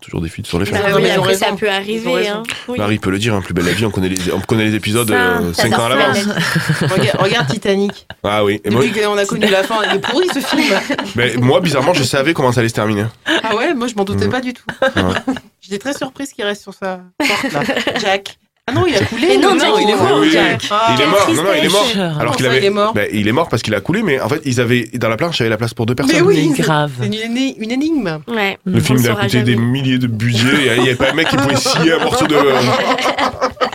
[0.00, 0.70] toujours des fuites sur les.
[0.70, 2.28] Bah Non, oui, après, ça peut arriver.
[2.28, 2.42] Hein.
[2.68, 2.78] Oui.
[2.78, 4.74] Marie peut le dire, hein, plus belle la vie, on connaît les, on connaît les
[4.74, 6.18] épisodes Ça, 5 ans à l'avance.
[6.82, 8.06] regarde, regarde Titanic.
[8.22, 10.74] Ah oui, et moi, Depuis qu'on a connu la fin, il est pourri ce film.
[11.16, 13.06] mais moi bizarrement je savais comment ça allait se terminer.
[13.42, 14.30] Ah ouais, moi je m'en doutais Mhm.
[14.32, 14.64] pas du tout.
[14.82, 15.02] Ouais.
[15.60, 17.60] J'étais très surprise qu'il reste sur sa porte là.
[18.00, 18.38] Jack.
[18.68, 19.38] Ah non, il a coulé.
[19.38, 20.08] Non, Jack, il est mort.
[20.14, 20.60] Oui, oui, Jack.
[20.62, 20.68] oui.
[20.70, 20.94] Ah.
[20.94, 21.86] il est mort, non non il est mort.
[22.20, 24.20] Alors qu'il avait, il est mort Ben, il est mort parce qu'il a coulé, mais
[24.20, 26.16] en fait ils avaient dans la planche il y avait la place pour deux personnes.
[26.16, 26.90] Mais oui, Mais c'est- grave.
[27.00, 28.18] C'est une, une énigme.
[28.28, 28.58] Ouais.
[28.64, 31.28] Le On film a coûté des milliers de budgets, il n'y avait pas un mec
[31.28, 32.36] qui pouvait scier un morceau de.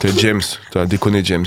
[0.00, 1.46] T'es James, t'as déconné James.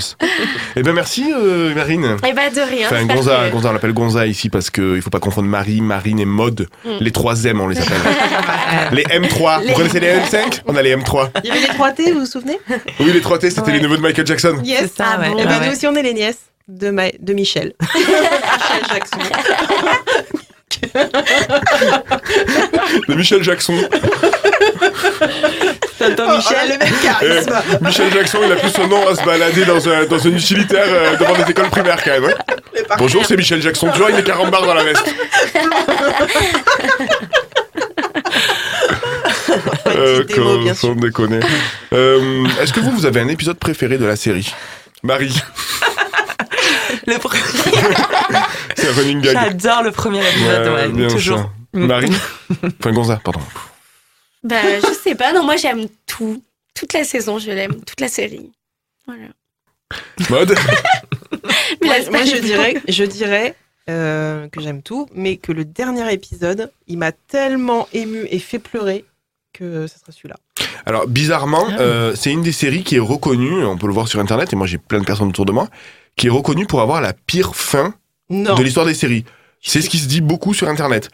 [0.76, 2.16] Eh ben merci euh, Marine.
[2.26, 2.86] Eh ben de rien.
[2.86, 5.80] Enfin, Gonza, que- Gonza, on l'appelle Gonza ici parce qu'il ne faut pas confondre Marie,
[5.80, 6.68] Marine et Mode.
[6.84, 6.90] Mm.
[7.00, 7.98] Les trois M, on les appelle.
[8.92, 9.62] les M3.
[9.62, 11.30] Les- Vous connaissez les M5 On a les M3.
[11.44, 12.58] Il y avait les 3T, vous vous souvenez?
[13.00, 13.72] Oui, les 3T, c'était Ouais.
[13.72, 14.58] les neveux de Michael Jackson.
[14.64, 14.80] Yes.
[14.80, 15.30] C'est ça, Ah ouais.
[15.30, 15.66] bon Ah ben ouais.
[15.66, 16.38] nous aussi on est les nièces
[16.68, 17.74] de, Ma- de Michel.
[17.94, 19.18] Michel Jackson.
[23.08, 23.74] De Michel Jackson.
[26.00, 27.84] Michel, le même Eh.
[27.84, 30.84] Michel Jackson, il a plus son nom à se balader dans un, dans un utilitaire
[30.86, 32.24] euh, devant des écoles primaires quand même.
[32.24, 32.54] hein.
[32.98, 33.88] Bonjour, c'est Michel Jackson.
[33.92, 35.04] Tu vois, il met carambar dans la veste.
[39.86, 41.40] Euh, démo, bien sans déconner.
[41.92, 44.52] Euh, Est-ce que vous, vous avez un épisode préféré de la série?
[45.02, 45.34] Marie,
[47.08, 47.40] Le premier-
[48.76, 49.32] c'est un running gag.
[49.34, 51.38] J'adore le premier épisode, Ouais, ouais, toujours.
[51.38, 51.50] ça.
[51.72, 52.10] Marie
[52.80, 53.40] Enfin, Gonza, pardon.
[54.42, 55.32] Bah, je sais pas.
[55.32, 56.42] Non, moi j'aime tout.
[56.74, 57.82] Toute la saison, je l'aime.
[57.84, 58.52] Toute la série.
[59.06, 59.24] Voilà.
[60.30, 60.54] Mode
[61.82, 63.54] Mais Moi, je dirais, je dirais
[63.88, 68.58] euh, que j'aime tout, mais que le dernier épisode, il m'a tellement ému et fait
[68.58, 69.04] pleurer
[69.54, 70.36] que ça sera celui-là.
[70.86, 71.80] Alors, bizarrement, Ah.
[71.80, 74.56] euh, c'est une des séries qui est reconnue, on peut le voir sur Internet, et
[74.56, 75.68] moi j'ai plein de personnes autour de moi,
[76.18, 77.94] qui est reconnue pour avoir la pire fin
[78.28, 78.54] Non.
[78.56, 79.24] de l'histoire des séries.
[79.62, 81.08] C'est ce qui se dit beaucoup sur Internet.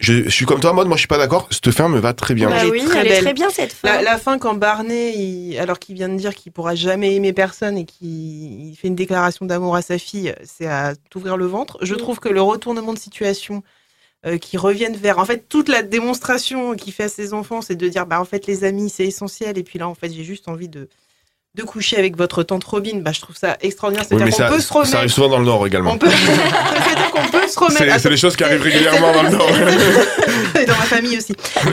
[0.00, 1.98] Je, je suis comme toi, en mode, moi je suis pas d'accord, cette fin me
[1.98, 2.48] va très bien.
[2.48, 3.24] Bah Elle est oui, très elle est belle.
[3.24, 3.88] très bien cette fin.
[3.88, 7.32] La, la fin quand Barney, il- alors qu'il vient de dire qu'il pourra jamais aimer
[7.32, 11.46] personne et qu'il il fait une déclaration d'amour à sa fille, c'est à t'ouvrir le
[11.46, 11.78] ventre.
[11.82, 13.64] Je trouve que le retournement de situation
[14.24, 17.74] euh, qui reviennent vers, en fait, toute la démonstration qu'il fait à ses enfants, c'est
[17.76, 20.24] de dire, bah en fait les amis c'est essentiel et puis là en fait j'ai
[20.24, 20.88] juste envie de
[21.58, 23.00] de coucher avec votre tante Robin.
[23.02, 24.06] Bah je trouve ça extraordinaire.
[24.10, 24.90] Oui, mais qu'on ça, peut se remettre.
[24.90, 25.92] ça arrive souvent dans le Nord également.
[25.92, 27.78] On peut, c'est-à-dire qu'on peut se remettre.
[27.94, 29.50] C'est c'est des choses qui arrivent régulièrement dans le Nord.
[30.60, 31.34] Et dans ma famille aussi.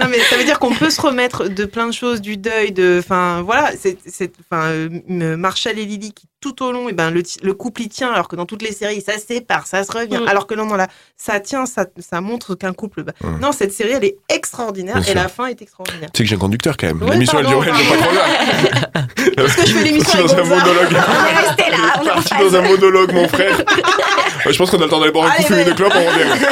[0.00, 2.72] non, mais ça veut dire qu'on peut se remettre de plein de choses, du deuil,
[2.72, 2.98] de.
[3.02, 3.96] Enfin, voilà, c'est.
[4.06, 7.88] c'est- Enfin, euh, Marshall et Lily qui, tout au long, et ben, le, couple y
[7.88, 10.18] tient, alors que dans toutes les séries, ça se sépare, ça se revient.
[10.22, 10.28] Mm.
[10.28, 13.02] Alors que non, non, là, ça tient, ça, ça montre qu'un couple.
[13.02, 13.40] bah, Mm.
[13.40, 15.14] Non, cette série, elle est extraordinaire Bien et sûr.
[15.14, 16.10] la fin est extraordinaire.
[16.12, 17.02] Tu sais que j'ai un conducteur quand même.
[17.02, 18.63] Ouais, L'émission elle dure, elle pas trop.
[19.36, 20.88] Parce que je fais l'émission avec dans un monologue.
[20.92, 23.56] On est resté là, on est en Parti dans un monologue, mon frère.
[24.46, 25.68] Ouais, je pense qu'on a le temps d'aller boire un coup, Allez, fumer ouais.
[25.70, 26.30] une clope, on revient.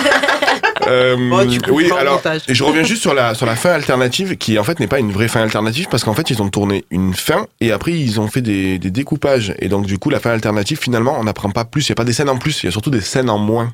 [0.88, 2.40] Euh, Oh, tu oui, alors, montage.
[2.48, 4.98] et je reviens juste sur la, sur la fin alternative, qui en fait n'est pas
[4.98, 8.18] une vraie fin alternative, parce qu'en fait ils ont tourné une fin, et après ils
[8.20, 9.54] ont fait des, des découpages.
[9.60, 11.96] Et donc du coup, la fin alternative, finalement, on n'apprend pas plus, il n'y a
[11.96, 13.72] pas des scènes en plus, il y a surtout des scènes en moins.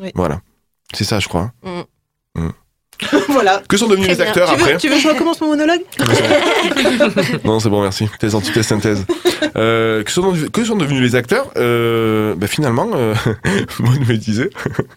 [0.00, 0.10] Oui.
[0.16, 0.40] Voilà.
[0.92, 1.52] C'est ça, je crois.
[3.28, 3.62] voilà.
[3.68, 5.80] Que sont devenus les acteurs tu veux, après Tu veux que je recommence mon monologue
[7.44, 8.08] Non, c'est bon, merci.
[8.18, 9.04] Thèse, antithèse, synthèse.
[9.56, 11.46] Euh, que, sont, que sont devenus les acteurs?
[11.56, 13.14] Euh, bah, Finalement, euh,
[13.80, 14.50] Maud me disait,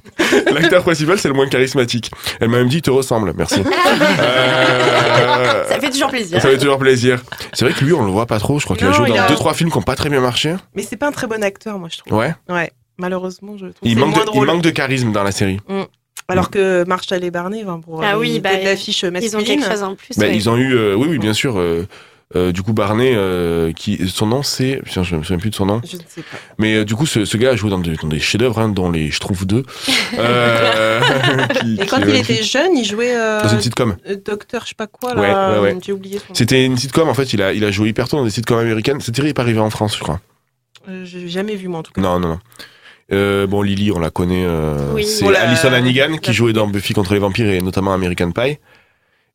[0.52, 2.12] l'acteur principal, c'est le moins charismatique.
[2.40, 3.62] Elle m'a même dit, il te ressemble, merci.
[4.20, 6.42] Euh, Ça fait toujours plaisir.
[6.42, 7.22] ça fait toujours plaisir.
[7.54, 8.60] C'est vrai que lui, on le voit pas trop.
[8.60, 10.10] Je crois qu'il a joué il dans a- deux, trois films qui n'ont pas très
[10.10, 10.56] bien marché.
[10.76, 12.14] Mais c'est pas un très bon acteur, moi, je trouve.
[12.18, 12.34] Ouais.
[12.50, 12.72] Ouais.
[12.98, 14.48] Malheureusement, je trouve Il c'est manque, moins de, il drôle.
[14.48, 15.60] manque de charisme dans la série.
[15.68, 15.82] Mm.
[16.32, 19.32] Alors que Marshall et Barney, enfin, pour Ah euh, oui, une bah, tête d'affiche masculine.
[19.32, 20.18] Ils ont quelque chose en plus.
[20.18, 20.36] Bah, ouais.
[20.36, 21.60] Ils ont eu, euh, oui, oui, bien sûr.
[21.60, 21.88] euh,
[22.34, 25.56] euh, du coup, Barney, euh, qui, son nom, c'est, putain, je me souviens plus de
[25.56, 25.82] son nom.
[25.86, 26.38] Je ne sais pas.
[26.60, 28.70] Mais euh, du coup, ce, ce gars a joué dans, des- dans des chefs-d'œuvre, hein,
[28.70, 29.66] dont les Je trouve deux.
[30.18, 31.02] Euh,
[31.62, 33.14] qui- Et quand qui- il était jeune, il jouait.
[33.16, 33.98] euh, Dans une sitcom.
[34.26, 35.52] Docteur, je sais pas quoi, Ouais, là.
[35.54, 35.78] ouais, ouais.
[35.86, 36.34] J'ai oublié son.
[36.34, 38.60] C'était une sitcom, en fait, il a, il a joué hyper tôt dans des sitcoms
[38.60, 39.02] américaines.
[39.02, 40.22] Cette série n'est pas arrivée en France, je crois.
[40.90, 42.02] Euh, J'ai jamais vu, moi, en tout cas.
[42.02, 42.40] Non, non, non.
[43.14, 44.44] Euh, bon, Lily, on la connaît.
[44.46, 45.06] euh, Oui.
[45.06, 48.58] c'est Alison Hannigan qui jouait dans Buffy contre les vampires et notamment American Pie.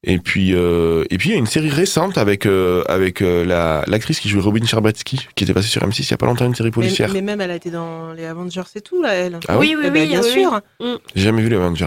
[0.05, 3.45] Et puis, euh, et puis il y a une série récente avec euh, avec euh,
[3.45, 6.27] la l'actrice qui jouait Robin Scherbatsky, qui était passée sur M6 il y a pas
[6.27, 7.11] longtemps, une série policière.
[7.13, 9.41] mais même, elle a été dans les Avengers et tout, là, elle.
[9.49, 10.09] Ah oui Oui, oui, Eh ben, oui.
[10.09, 10.61] bien oui, sûr.
[10.81, 10.87] oui.
[10.93, 10.97] Mm.
[11.17, 11.87] J'ai jamais vu les Avengers.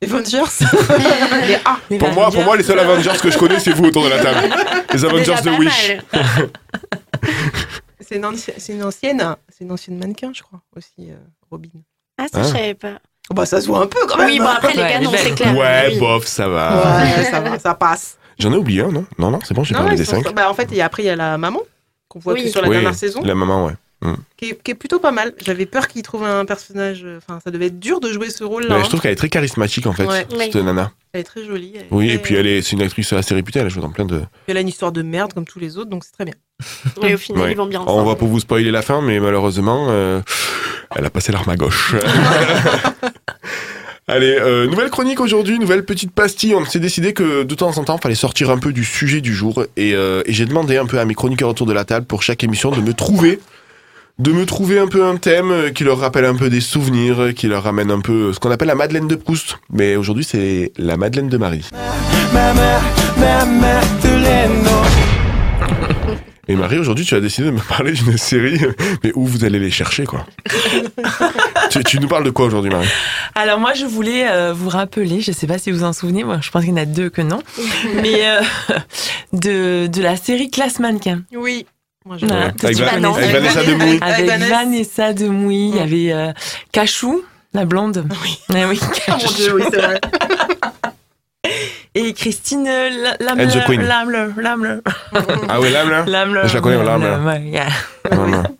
[0.00, 0.38] Les Avengers.
[1.48, 1.76] les A.
[1.90, 4.10] Les Pour moi, pour moi, les seuls Avengers que je connais, c'est vous autour de
[4.10, 4.48] la table.
[4.94, 5.96] Les Avengers de Wish.
[8.02, 11.14] C'est une, anci- c'est une ancienne, c'est une ancienne mannequin, je crois, aussi, euh,
[11.50, 11.68] Robin.
[12.18, 12.42] Ah, ça, Ah.
[12.42, 12.98] je savais pas.
[13.30, 14.28] Oh, bah, ça se voit un peu quand même.
[14.28, 15.56] Oui, bon, après, les Ouais, canons, elle est c'est clair.
[15.56, 15.98] Ouais, Oui.
[15.98, 17.02] bof, ça va.
[17.04, 18.18] Ouais, ça va, ça passe.
[18.38, 19.06] J'en ai oublié un, non?
[19.18, 20.34] Non, non, c'est bon, j'ai parlé des sont- cinq.
[20.34, 21.60] bah, en fait, et après, il y a la maman,
[22.08, 22.44] qu'on voit Oui.
[22.44, 23.72] que sur la Oui, dernière saison, La maman, ouais.
[24.04, 24.14] Mm.
[24.36, 25.32] qui est, qui est plutôt pas mal.
[25.44, 27.04] J'avais peur qu'il trouve un personnage.
[27.04, 28.74] euh, Enfin, ça devait être dur de jouer ce rôle-là.
[28.74, 28.82] Mais hein.
[28.82, 30.26] je trouve qu'elle est très charismatique en fait, Ouais.
[30.28, 30.90] cette nana.
[31.12, 31.74] Elle est très jolie.
[31.76, 33.80] elle est Oui, et puis elle est, c'est une actrice assez réputée, elle a joué
[33.80, 34.22] dans plein de.
[34.48, 36.34] Elle a une histoire de merde comme tous les autres, donc c'est très bien.
[37.02, 37.52] Et au final, Ouais.
[37.52, 40.20] ils vont bien On va pas vous spoiler la fin, mais malheureusement, euh,
[40.96, 41.94] elle a passé l'arme à gauche.
[44.08, 46.54] Allez, euh, nouvelle chronique aujourd'hui, nouvelle petite pastille.
[46.54, 49.20] On s'est décidé que de temps en temps, il fallait sortir un peu du sujet
[49.20, 49.64] du jour.
[49.76, 52.22] Et, euh, et j'ai demandé un peu à mes chroniqueurs autour de la table pour
[52.22, 53.38] chaque émission de me trouver,
[54.18, 57.46] de me trouver un peu un thème qui leur rappelle un peu des souvenirs, qui
[57.46, 59.58] leur ramène un peu ce qu'on appelle la Madeleine de Proust.
[59.72, 61.64] Mais aujourd'hui, c'est la Madeleine de Marie.
[66.52, 68.60] Et Marie, aujourd'hui, tu as décidé de me parler d'une série,
[69.02, 70.26] mais où vous allez les chercher, quoi.
[71.70, 72.88] tu, tu nous parles de quoi aujourd'hui, Marie?
[73.34, 76.40] Alors moi, je voulais euh, vous rappeler, je sais pas si vous en souvenez, moi
[76.42, 77.38] je pense qu'il y en a deux que non,
[78.02, 78.42] mais euh,
[79.32, 81.22] de, de la série Classe Mannequin.
[81.34, 81.64] Oui.
[82.04, 82.26] Moi, je...
[82.26, 83.06] Voilà, Avec, Va- connais.
[83.08, 83.98] avec Vanessa Demouy.
[84.02, 84.48] Avec Vanessa.
[84.50, 86.32] Vanessa Demouy, il y avait euh,
[86.70, 87.22] Cachou,
[87.54, 88.06] la blonde.
[88.22, 88.38] Oui.
[88.52, 90.00] Ah oui, Oh mon dieu, oui, c'est vrai.
[91.94, 93.82] Et Christine La- And the Queen.
[93.82, 94.28] Lamler.
[94.36, 94.78] Lamler.
[95.48, 96.42] Ah là, là Lamler.
[96.46, 97.16] Je la connais, Lamler.
[97.26, 97.66] Ouais, yeah.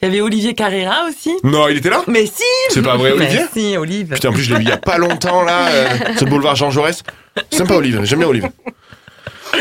[0.00, 1.34] Il y avait Olivier Carrera aussi.
[1.42, 4.14] Non, il était là Mais si C'est pas vrai, Olivier Mais si, Olive.
[4.14, 5.88] Putain, en plus, je l'ai vu il y a pas longtemps, là, euh,
[6.20, 7.02] le boulevard Jean Jaurès.
[7.50, 8.48] Sympa, Olive, j'aime bien Olive.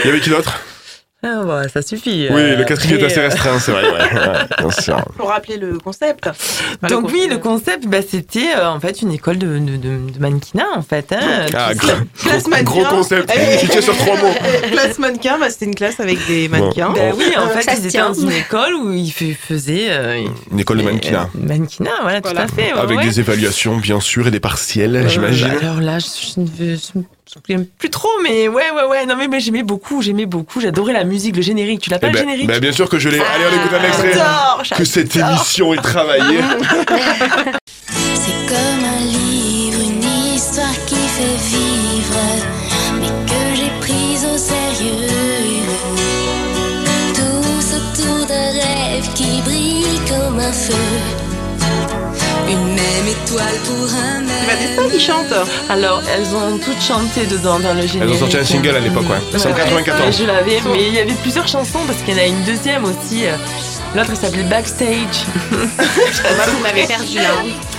[0.03, 0.59] Il y avait qui d'autre?
[1.27, 2.27] Ah bah, ça suffit.
[2.29, 5.03] Oui, Euh, le casting est après, assez euh, restreint, c'est vrai, ouais, ouais, bien sûr.
[5.17, 6.27] Pour rappeler le concept.
[6.27, 9.75] Enfin, Donc le oui, le concept, bah, c'était euh, en fait une école de, de,
[9.77, 11.11] de, de mannequinat en fait.
[11.13, 11.87] Hein, Ah, gros,
[12.21, 12.71] Classe gros, mannequin.
[12.71, 14.33] gros concept, Eh, tu tiens sur trois mots.
[14.71, 16.91] classe mannequin, bah, c'était une classe avec des mannequins.
[16.93, 20.77] Ben oui, en fait, ils étaient dans une école où ils faisaient euh, Une école
[20.77, 21.29] de mannequinat.
[21.35, 22.45] euh, mannequinat, voilà, Voilà.
[22.45, 22.73] tout à fait.
[22.73, 23.03] ouais, Avec ouais.
[23.05, 25.49] des évaluations, bien sûr, et des partiels, Euh, j'imagine.
[25.61, 29.05] Alors là, je, je ne veux- je me souviens plus trop, mais ouais, ouais, ouais.
[29.05, 30.61] Non mais, mais j'aimais beaucoup, j'aimais beaucoup.
[30.61, 31.81] J'adorais la musique, le générique.
[31.81, 33.19] Tu l'as pas Eh le ben, générique ben, bien sûr que je l'ai.
[33.19, 34.13] Allez, on écoute un extrait.
[34.13, 36.39] J'adore, Que cette émission est travaillée.
[38.15, 38.94] C'est comme un
[53.39, 55.33] C'est Vanessa qui chante.
[55.69, 58.03] Alors, elles ont toutes chanté dedans dans le générique.
[58.03, 59.17] Elles ont sorti un single à l'époque, ouais.
[59.37, 60.17] C'est en Ouais, 94.
[60.17, 62.85] Je l'avais, mais il y avait plusieurs chansons parce qu'il y en a une deuxième
[62.85, 63.25] aussi.
[63.25, 63.35] euh,
[63.95, 65.23] L'autre, elle s'appelait Backstage.
[65.51, 67.29] Vous m'avez perdu là.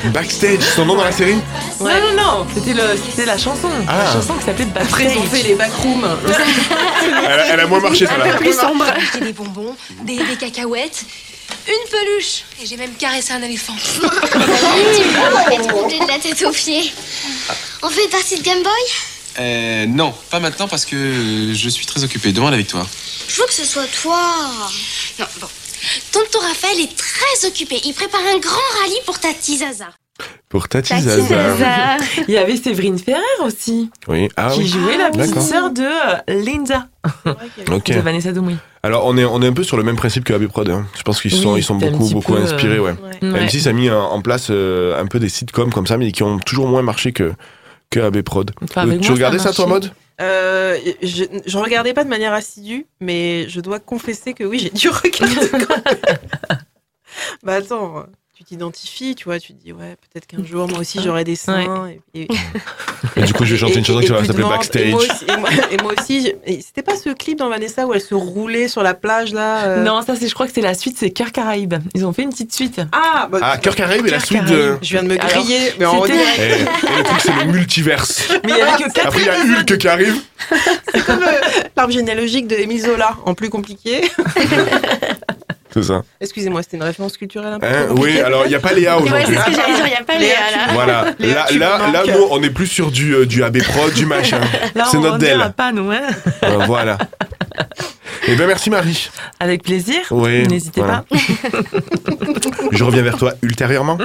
[0.07, 1.37] Backstage, son nom dans la série?
[1.81, 3.69] Non, non, non, c'était le- c'était la chanson.
[3.87, 4.05] Ah.
[4.05, 5.13] La chanson qui s'appelait Après, Backstage.
[5.15, 6.07] ils ont fait les backrooms.
[6.27, 8.33] elle, a- elle a moins marché, ça là.
[8.37, 8.87] Plus sombre.
[9.21, 11.05] Des bonbons, des, des cacahuètes,
[11.69, 12.45] une peluche.
[12.63, 13.75] Et j'ai même caressé un éléphant.
[13.85, 16.93] Tu vois, on est troublé de la tête aux pieds.
[17.83, 18.73] On fait partie de Game Boy?
[19.39, 22.33] Euh, non, pas maintenant parce que je suis très occupé.
[22.33, 22.87] Demande la victoire.
[23.29, 24.21] Je veux que ce soit toi.
[25.19, 25.49] Non, bon.
[26.13, 27.81] Tonton Raphaël est très occupé.
[27.85, 29.89] Il prépare un grand rallye pour ta Tizaza.
[30.57, 31.55] Pour Tati Tati Zaza.
[31.57, 31.97] Zaza.
[32.29, 34.67] Il y avait Séverine Ferrer aussi, Oui, ah qui oui.
[34.67, 36.89] jouait la petite sœur de euh, Linda,
[37.71, 37.89] Ok.
[37.93, 38.57] de Vanessa Dumouy.
[38.83, 40.69] Alors on est, on est un peu sur le même principe que AB Prod.
[40.71, 40.87] hein.
[40.97, 42.79] Je pense qu'ils sont, Oui, ils sont beaucoup, beaucoup peu, euh, inspirés.
[42.79, 42.95] Ouais.
[43.23, 43.47] Ouais.
[43.47, 46.23] M6 a mis en, en place euh, un peu des sitcoms comme ça, mais qui
[46.23, 47.33] ont toujours moins marché que,
[47.91, 48.51] que AB Prod.
[48.63, 49.93] Enfin, Euh, tu moi, regardais ça ça, toi, mode
[50.23, 54.71] Euh, je, je regardais pas de manière assidue, mais je dois confesser que oui, j'ai
[54.71, 55.65] dû regarder.
[57.43, 58.05] bah attends,
[58.37, 61.37] tu t'identifies, tu vois, tu te dis ouais, peut-être qu'un jour moi aussi j'aurai des
[61.37, 61.89] seins.
[62.15, 62.29] Et, et-
[63.17, 64.83] Et du coup, je vais chanter une chanson qui va tu s'appeler Backstage.
[64.83, 67.95] Et moi aussi, et moi, et moi aussi, c'était pas ce clip dans Vanessa où
[67.95, 70.61] elle se roulait sur la plage là euh Non, ça c'est, je crois que c'est
[70.61, 71.77] la suite, c'est Cœur Caraïbe.
[71.95, 72.81] Ils ont fait une petite suite.
[72.93, 74.77] Ah, bah, Ah, Cœur Caraïbe et la suite de.
[74.83, 76.39] Je viens de me Alors, griller, mais en direct.
[76.39, 78.29] Eh, et le truc, c'est le multiverse.
[78.45, 80.21] Mais il y avait que quatre Après, il y a Hulk qui arrive.
[80.93, 81.41] C'est comme euh,
[81.75, 84.03] l'arbre généalogique de Émile Zola, en plus compliqué.
[85.77, 86.03] C'est ça.
[86.23, 88.97] Excusez-moi, c'était une référence culturelle un peu Hein, oui, alors il n'y a pas Léa
[88.97, 89.37] Ouais, aujourd'hui.
[89.37, 90.73] c'est ce que j'allais dire, il n'y a pas Léa, Léa là.
[90.73, 93.93] Voilà, Léa, là, là, là, nous, on est plus sur du, euh, du AB Prod,
[93.93, 94.41] du machin.
[94.75, 95.39] Là, C'est on notre Dell.
[95.43, 96.01] à pas, nous, hein.
[96.45, 96.97] Euh, voilà.
[98.27, 99.11] Eh bien, merci Marie.
[99.39, 100.01] Avec plaisir.
[100.11, 101.05] Oui, N'hésitez voilà.
[101.11, 101.17] pas.
[102.73, 103.99] Je reviens vers toi ultérieurement.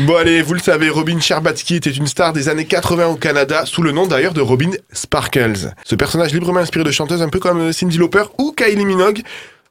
[0.00, 3.64] Bon allez, vous le savez, Robin Scherbatsky était une star des années 80 au Canada,
[3.66, 5.72] sous le nom d'ailleurs de Robin Sparkles.
[5.84, 9.22] Ce personnage librement inspiré de chanteuses un peu comme euh, Cindy Lauper ou Kylie Minogue.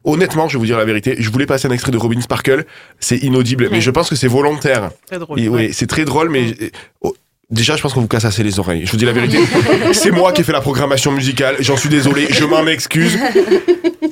[0.06, 2.64] Honnêtement, je vais vous dire la vérité, je voulais passer un extrait de Robin Sparkle,
[3.00, 3.82] c'est inaudible, mais Ouais.
[3.82, 4.92] je pense que c'est volontaire.
[5.08, 5.40] Très drôle.
[5.40, 5.48] Ouais.
[5.50, 6.70] oui, c'est très drôle, mais euh,
[7.02, 7.14] oh,
[7.50, 8.86] déjà, je pense qu'on vous casse assez les oreilles.
[8.86, 9.40] Je vous dis la vérité,
[9.92, 11.58] c'est moi qui ai fait la programmation musicale.
[11.60, 13.18] J'en suis désolé, je m'en excuse.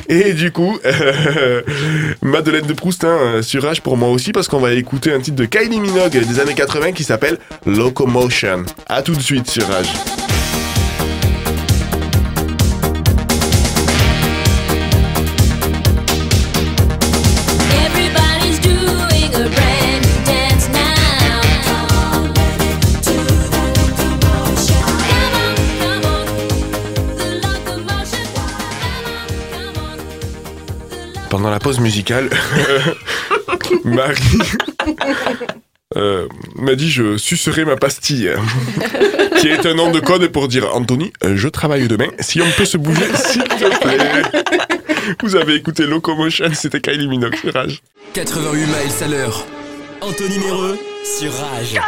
[0.09, 1.61] Et du coup, euh,
[2.21, 5.37] Madeleine de Proust hein, sur Rage pour moi aussi, parce qu'on va écouter un titre
[5.37, 8.63] de Kylie Minogue des années 80 qui s'appelle Locomotion.
[8.87, 9.87] À tout de suite sur Rage.
[31.37, 32.31] Pendant la pause musicale,
[33.83, 34.39] Marie
[35.95, 38.31] euh, m'a dit je sucerai ma pastille,
[39.39, 42.07] qui est un nom de code pour dire Anthony, je travaille demain.
[42.21, 44.41] Si on peut se bouger, s'il te plaît.
[45.21, 47.83] Vous avez écouté Locomotion, c'était Kylie Minogue sur Rage.
[48.13, 49.45] 88 miles à l'heure.
[50.01, 51.79] Anthony Méreux sur Rage.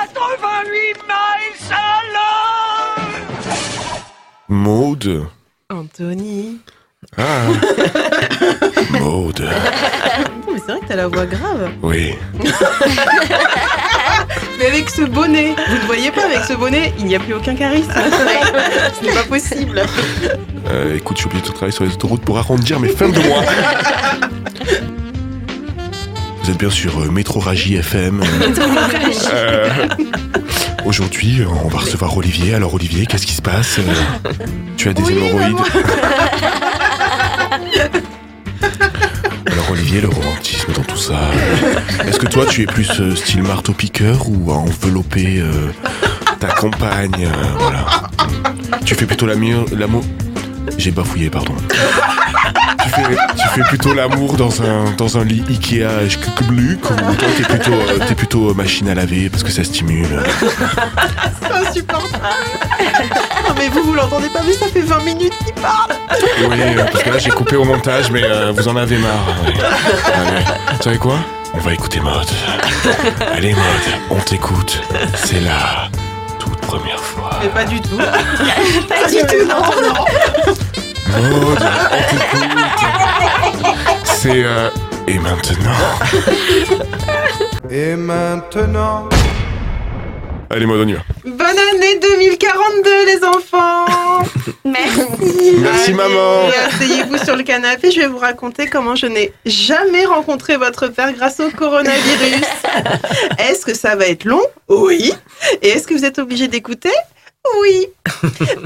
[4.47, 5.25] Maude.
[5.71, 6.59] Anthony.
[7.17, 7.43] Ah.
[8.99, 9.41] Maude.
[10.51, 11.69] Mais c'est vrai que t'as la voix grave.
[11.81, 12.13] Oui.
[14.59, 17.33] Mais avec ce bonnet, vous ne voyez pas, avec ce bonnet, il n'y a plus
[17.33, 17.91] aucun charisme.
[18.99, 19.81] Ce n'est pas possible.
[20.69, 23.19] Euh, écoute, je suis obligé de travailler sur les autoroutes pour arrondir mes fins de
[23.19, 23.43] mois.
[26.43, 28.21] Vous êtes bien sur euh, Métro Ragie FM.
[29.33, 29.69] euh,
[30.85, 32.55] Aujourd'hui, on va recevoir Olivier.
[32.55, 33.77] Alors Olivier, qu'est-ce qui se passe?
[33.79, 34.31] Euh,
[34.77, 35.57] Tu as des hémorroïdes?
[39.51, 41.13] Alors Olivier, le romantisme dans tout ça.
[41.13, 45.71] euh, Est-ce que toi, tu es plus euh, style marteau-piqueur ou à envelopper euh,
[46.39, 47.27] ta compagne
[47.59, 47.85] Voilà.
[48.85, 49.65] Tu fais plutôt l'amour...
[49.75, 50.03] l'amour...
[50.77, 51.55] J'ai bafouillé, pardon.
[52.83, 53.01] Tu fais,
[53.37, 57.73] tu fais plutôt l'amour dans un, dans un lit Ikea Schkbluk ou toi t'es plutôt,
[57.73, 62.25] euh, t'es plutôt machine à laver parce que ça stimule C'est insupportable.
[63.47, 65.91] Non, mais vous, vous l'entendez pas, mais ça fait 20 minutes qu'il parle.
[66.41, 69.27] Oui, euh, parce que là j'ai coupé au montage mais euh, vous en avez marre.
[69.45, 69.53] ouais.
[70.15, 70.43] Allez,
[70.77, 71.15] vous savez quoi?
[71.53, 72.27] On va écouter Mode.
[73.33, 74.81] Allez Mode, on t'écoute.
[75.15, 75.89] C'est la
[76.39, 77.31] toute première fois.
[77.41, 77.97] Mais pas du tout.
[77.97, 79.55] Pas du tout, non.
[80.45, 80.57] Mode,
[81.17, 82.45] on t'écoute.
[84.05, 84.43] C'est...
[84.43, 84.69] euh,
[85.07, 85.71] Et maintenant
[87.71, 89.07] Et maintenant
[90.51, 91.01] Allez Mode, on y va.
[91.25, 94.23] Bonne année 2042, les enfants.
[94.65, 95.53] Merci.
[95.59, 100.05] Merci Allez, maman Asseyez-vous sur le canapé, je vais vous raconter comment je n'ai jamais
[100.05, 102.41] rencontré votre père grâce au coronavirus.
[103.37, 104.41] Est-ce que ça va être long?
[104.69, 105.13] Oui.
[105.61, 106.91] Et est-ce que vous êtes obligé d'écouter?
[107.62, 107.88] Oui.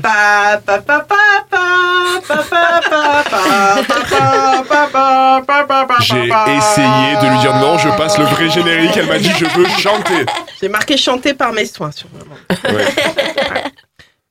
[0.01, 1.15] Pa, pa, pa, pa,
[1.49, 7.39] pa, pa, pa, pa, pa, pa, pa, pa, pa, pa, pa, J'ai essayé de lui
[7.39, 10.25] dire non, je passe le vrai générique, elle m'a dit je veux chanter.
[10.59, 12.35] J'ai marqué chanter par mes soins sur le moment.
[12.79, 13.63] Ouais.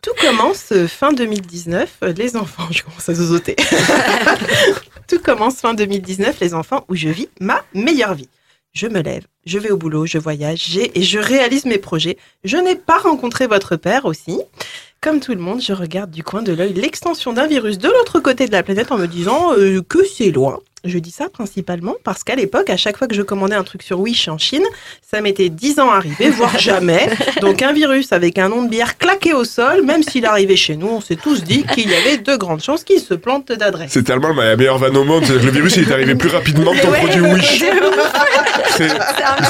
[0.03, 3.55] Tout commence euh, fin 2019, euh, les enfants, je commence à zozoter.
[5.09, 8.29] Tout commence fin 2019, les enfants, où je vis ma meilleure vie.
[8.73, 12.17] Je me lève, je vais au boulot, je voyage, et je réalise mes projets.
[12.45, 14.41] Je n'ai pas rencontré votre père aussi.
[15.03, 18.21] Comme tout le monde, je regarde du coin de l'œil l'extension d'un virus de l'autre
[18.21, 20.61] côté de la planète en me disant euh, que c'est loin.
[20.85, 23.83] Je dis ça principalement parce qu'à l'époque, à chaque fois que je commandais un truc
[23.83, 24.63] sur Wish en Chine,
[25.03, 27.09] ça mettait 10 ans à arriver, voire jamais.
[27.41, 30.77] Donc un virus avec un nom de bière claqué au sol, même s'il arrivait chez
[30.77, 33.91] nous, on s'est tous dit qu'il y avait de grandes chances qu'il se plante d'adresse.
[33.93, 35.25] C'est tellement la meilleure vanne au monde.
[35.29, 36.99] Le virus il est arrivé plus rapidement que ton Ouais.
[37.01, 37.65] produit Wish.
[38.77, 38.89] C'est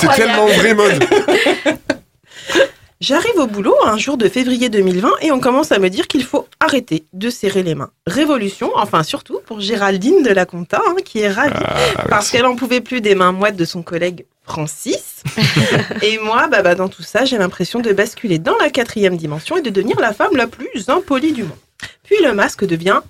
[0.00, 1.04] c'est tellement vrai, mode.
[3.02, 6.22] J'arrive au boulot un jour de février 2020 et on commence à me dire qu'il
[6.22, 7.90] faut arrêter de serrer les mains.
[8.06, 11.64] Révolution, enfin surtout pour Géraldine de la Compta, hein, qui est ravie
[12.08, 15.24] parce qu'elle en pouvait plus des mains moites de son collègue Francis.
[16.02, 19.56] et moi, bah, bah, dans tout ça, j'ai l'impression de basculer dans la quatrième dimension
[19.56, 21.58] et de devenir la femme la plus impolie du monde.
[22.04, 23.00] Puis le masque devient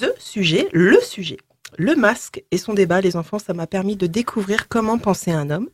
[0.00, 1.36] the sujet, le sujet.
[1.76, 5.50] Le masque et son débat, les enfants, ça m'a permis de découvrir comment penser un
[5.50, 5.68] homme,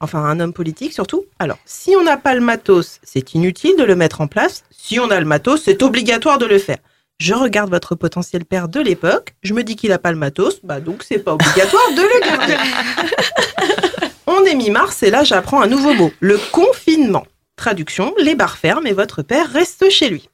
[0.00, 1.24] enfin un homme politique surtout.
[1.38, 4.64] Alors, si on n'a pas le matos, c'est inutile de le mettre en place.
[4.70, 6.78] Si on a le matos, c'est obligatoire de le faire.
[7.18, 10.60] Je regarde votre potentiel père de l'époque, je me dis qu'il n'a pas le matos,
[10.62, 12.56] bah donc c'est pas obligatoire de le garder.
[14.28, 17.26] On est mi-mars et là j'apprends un nouveau mot, le confinement.
[17.56, 20.28] Traduction, les bars ferment et votre père reste chez lui.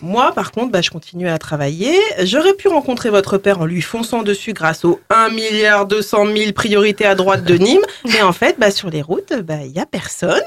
[0.00, 1.94] Moi, par contre, bah, je continue à travailler.
[2.22, 6.52] J'aurais pu rencontrer votre père en lui fonçant dessus grâce aux 1 milliard 200 000
[6.52, 7.84] priorités à droite de Nîmes.
[8.06, 10.42] Mais en fait, bah, sur les routes, bah, il y a personne.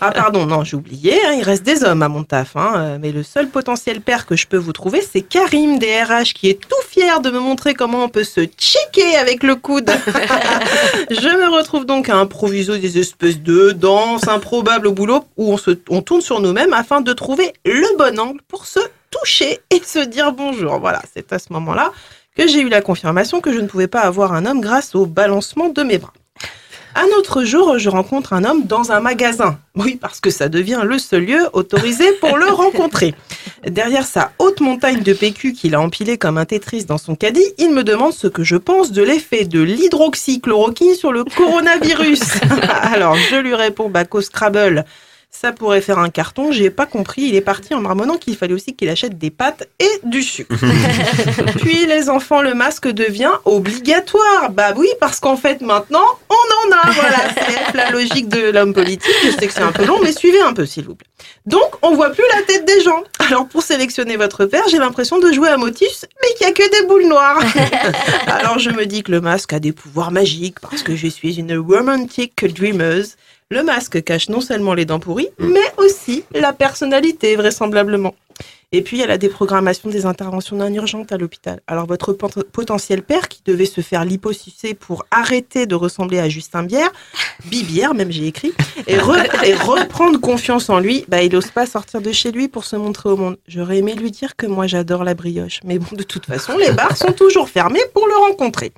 [0.00, 1.14] Ah, pardon, non, j'ai oublié.
[1.26, 2.56] hein, il reste des hommes à mon taf.
[2.56, 6.34] hein, euh, mais le seul potentiel père que je peux vous trouver, c'est Karim DRH
[6.34, 9.90] qui est tout fier de me montrer comment on peut se checker avec le coude.
[11.10, 15.56] je me retrouve donc à improviser des espèces de danses improbables au boulot où on,
[15.56, 19.82] se, on tourne sur nous-mêmes afin de trouver le bon angle pour se toucher et
[19.82, 20.78] se dire bonjour.
[20.78, 21.92] Voilà, c'est à ce moment-là
[22.36, 25.06] que j'ai eu la confirmation que je ne pouvais pas avoir un homme grâce au
[25.06, 26.12] balancement de mes bras.
[26.94, 29.58] Un autre jour, je rencontre un homme dans un magasin.
[29.76, 33.14] Oui, parce que ça devient le seul lieu autorisé pour le rencontrer.
[33.64, 37.54] Derrière sa haute montagne de PQ qu'il a empilée comme un Tetris dans son caddie,
[37.58, 42.22] il me demande ce que je pense de l'effet de l'hydroxychloroquine sur le coronavirus.
[42.82, 44.84] Alors, je lui réponds, bah, qu'au Scrabble,
[45.30, 46.52] ça pourrait faire un carton.
[46.52, 47.22] J'ai pas compris.
[47.22, 50.56] Il est parti en marmonnant qu'il fallait aussi qu'il achète des pâtes et du sucre.
[51.58, 54.50] Puis les enfants, le masque devient obligatoire.
[54.50, 56.90] Bah oui, parce qu'en fait maintenant, on en a.
[56.90, 59.14] Voilà, c'est la logique de l'homme politique.
[59.24, 61.06] Je sais que c'est un peu long, mais suivez un peu, s'il vous plaît.
[61.46, 63.02] Donc, on voit plus la tête des gens.
[63.20, 66.52] Alors, pour sélectionner votre père, j'ai l'impression de jouer à Motus, mais qu'il y a
[66.52, 67.40] que des boules noires.
[68.26, 71.38] Alors, je me dis que le masque a des pouvoirs magiques parce que je suis
[71.38, 73.16] une romantic dreameuse.
[73.50, 78.14] Le masque cache non seulement les dents pourries, mais aussi la personnalité, vraisemblablement.
[78.72, 81.60] Et puis, il y a la déprogrammation des interventions non urgentes à l'hôpital.
[81.66, 86.28] Alors, votre pot- potentiel père, qui devait se faire liposucer pour arrêter de ressembler à
[86.28, 86.92] Justin Bière,
[87.46, 88.52] Bibière, même j'ai écrit,
[88.86, 92.48] et, re- et reprendre confiance en lui, bah, il n'ose pas sortir de chez lui
[92.48, 93.38] pour se montrer au monde.
[93.48, 95.60] J'aurais aimé lui dire que moi, j'adore la brioche.
[95.64, 98.72] Mais bon, de toute façon, les bars sont toujours fermés pour le rencontrer.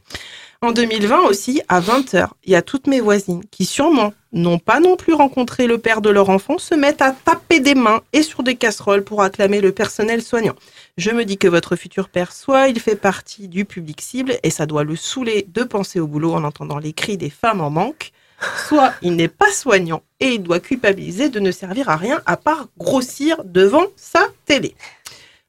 [0.62, 4.80] En 2020 aussi, à 20h, il y a toutes mes voisines qui sûrement n'ont pas
[4.80, 8.22] non plus rencontré le père de leur enfant se mettent à taper des mains et
[8.22, 10.54] sur des casseroles pour acclamer le personnel soignant.
[10.96, 14.50] Je me dis que votre futur père, soit il fait partie du public cible et
[14.50, 17.70] ça doit le saouler de penser au boulot en entendant les cris des femmes en
[17.70, 18.12] manque,
[18.66, 22.36] soit il n'est pas soignant et il doit culpabiliser de ne servir à rien à
[22.36, 24.74] part grossir devant sa télé.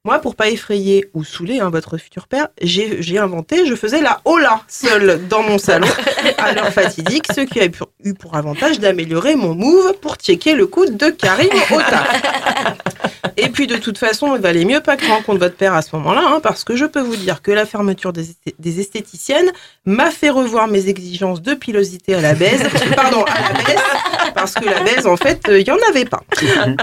[0.03, 4.01] Moi, pour pas effrayer ou saouler hein, votre futur père, j'ai j'ai inventé, je faisais
[4.01, 5.87] la hola seule dans mon salon
[6.39, 10.65] à l'heure fatidique, ce qui a eu pour, avantage d'améliorer mon move pour checker le
[10.65, 11.49] coude de Karim
[11.87, 12.83] taf.
[13.37, 15.81] Et puis de toute façon, il valait mieux pas que je rencontre votre père à
[15.81, 18.79] ce moment-là, hein, parce que je peux vous dire que la fermeture des, esthé- des
[18.79, 19.51] esthéticiennes
[19.85, 22.63] m'a fait revoir mes exigences de pilosité à la baise,
[22.95, 23.81] pardon, à la baisse,
[24.35, 26.21] parce que la baise, en fait, euh, il y en avait pas.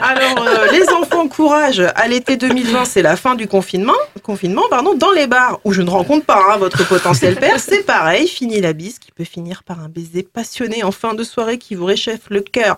[0.03, 3.93] Alors, euh, les enfants, courage, à l'été 2020, c'est la fin du confinement,
[4.23, 7.85] confinement pardon, dans les bars où je ne rencontre pas hein, votre potentiel père, c'est
[7.85, 11.59] pareil, fini la bise qui peut finir par un baiser passionné en fin de soirée
[11.59, 12.77] qui vous réchauffe le cœur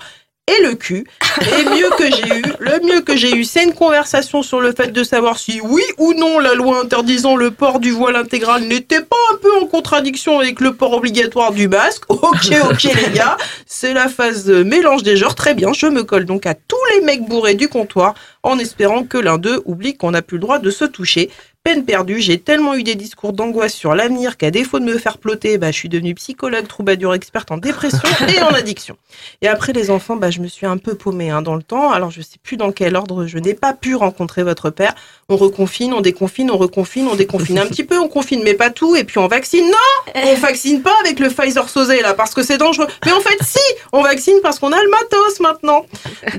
[0.51, 1.07] et le cul.
[1.41, 4.73] Et mieux que j'ai eu, le mieux que j'ai eu, c'est une conversation sur le
[4.73, 8.65] fait de savoir si oui ou non la loi interdisant le port du voile intégral
[8.65, 12.05] n'était pas un peu en contradiction avec le port obligatoire du masque.
[12.09, 13.37] Ok, ok les gars,
[13.67, 15.35] c'est la phase mélange des genres.
[15.35, 19.05] Très bien, je me colle donc à tous les mecs bourrés du comptoir en espérant
[19.05, 21.31] que l'un d'eux oublie qu'on n'a plus le droit de se toucher.
[21.63, 22.21] Peine perdue.
[22.21, 25.71] J'ai tellement eu des discours d'angoisse sur l'avenir qu'à défaut de me faire ploter, bah,
[25.71, 27.99] je suis devenue psychologue, troubadour experte en dépression
[28.35, 28.97] et en addiction.
[29.43, 31.91] Et après les enfants, bah, je me suis un peu paumée hein, dans le temps.
[31.91, 34.95] Alors je sais plus dans quel ordre je n'ai pas pu rencontrer votre père.
[35.29, 38.71] On reconfine, on déconfine, on reconfine, on déconfine un petit peu, on confine mais pas
[38.71, 39.67] tout, et puis on vaccine.
[39.67, 42.87] Non, on vaccine pas avec le Pfizer sosé là parce que c'est dangereux.
[43.05, 43.59] Mais en fait, si,
[43.93, 45.85] on vaccine parce qu'on a le matos maintenant.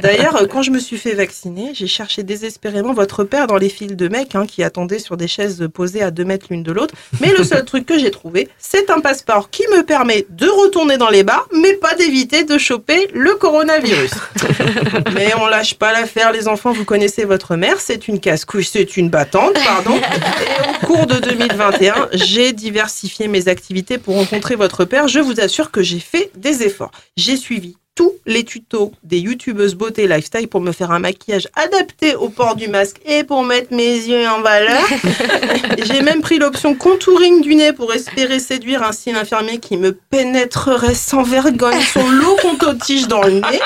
[0.01, 3.95] D'ailleurs, quand je me suis fait vacciner, j'ai cherché désespérément votre père dans les files
[3.95, 6.93] de mecs hein, qui attendaient sur des chaises posées à deux mètres l'une de l'autre.
[7.19, 10.97] Mais le seul truc que j'ai trouvé, c'est un passeport qui me permet de retourner
[10.97, 14.11] dans les bars, mais pas d'éviter de choper le coronavirus.
[15.13, 18.97] Mais on lâche pas l'affaire, les enfants, vous connaissez votre mère, c'est une casse-couche, c'est
[18.97, 19.97] une battante, pardon.
[19.97, 25.07] Et au cours de 2021, j'ai diversifié mes activités pour rencontrer votre père.
[25.07, 26.91] Je vous assure que j'ai fait des efforts.
[27.17, 32.15] J'ai suivi tous les tutos des youtubeuses beauté lifestyle pour me faire un maquillage adapté
[32.15, 34.81] au port du masque et pour mettre mes yeux en valeur.
[35.83, 40.95] J'ai même pris l'option contouring du nez pour espérer séduire ainsi l'infirmier qui me pénétrerait
[40.95, 42.37] sans vergogne son lot
[42.83, 43.59] tige dans le nez.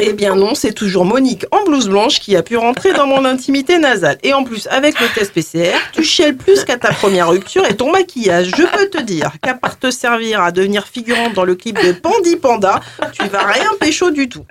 [0.00, 3.24] Eh bien non, c'est toujours Monique en blouse blanche qui a pu rentrer dans mon
[3.24, 4.18] intimité nasale.
[4.22, 7.76] Et en plus, avec le test PCR, tu chiales plus qu'à ta première rupture et
[7.76, 8.52] ton maquillage.
[8.56, 11.92] Je peux te dire qu'à part te servir à devenir figurante dans le clip de
[11.92, 12.80] Pandi Panda,
[13.12, 14.44] tu vas rien pécho du tout.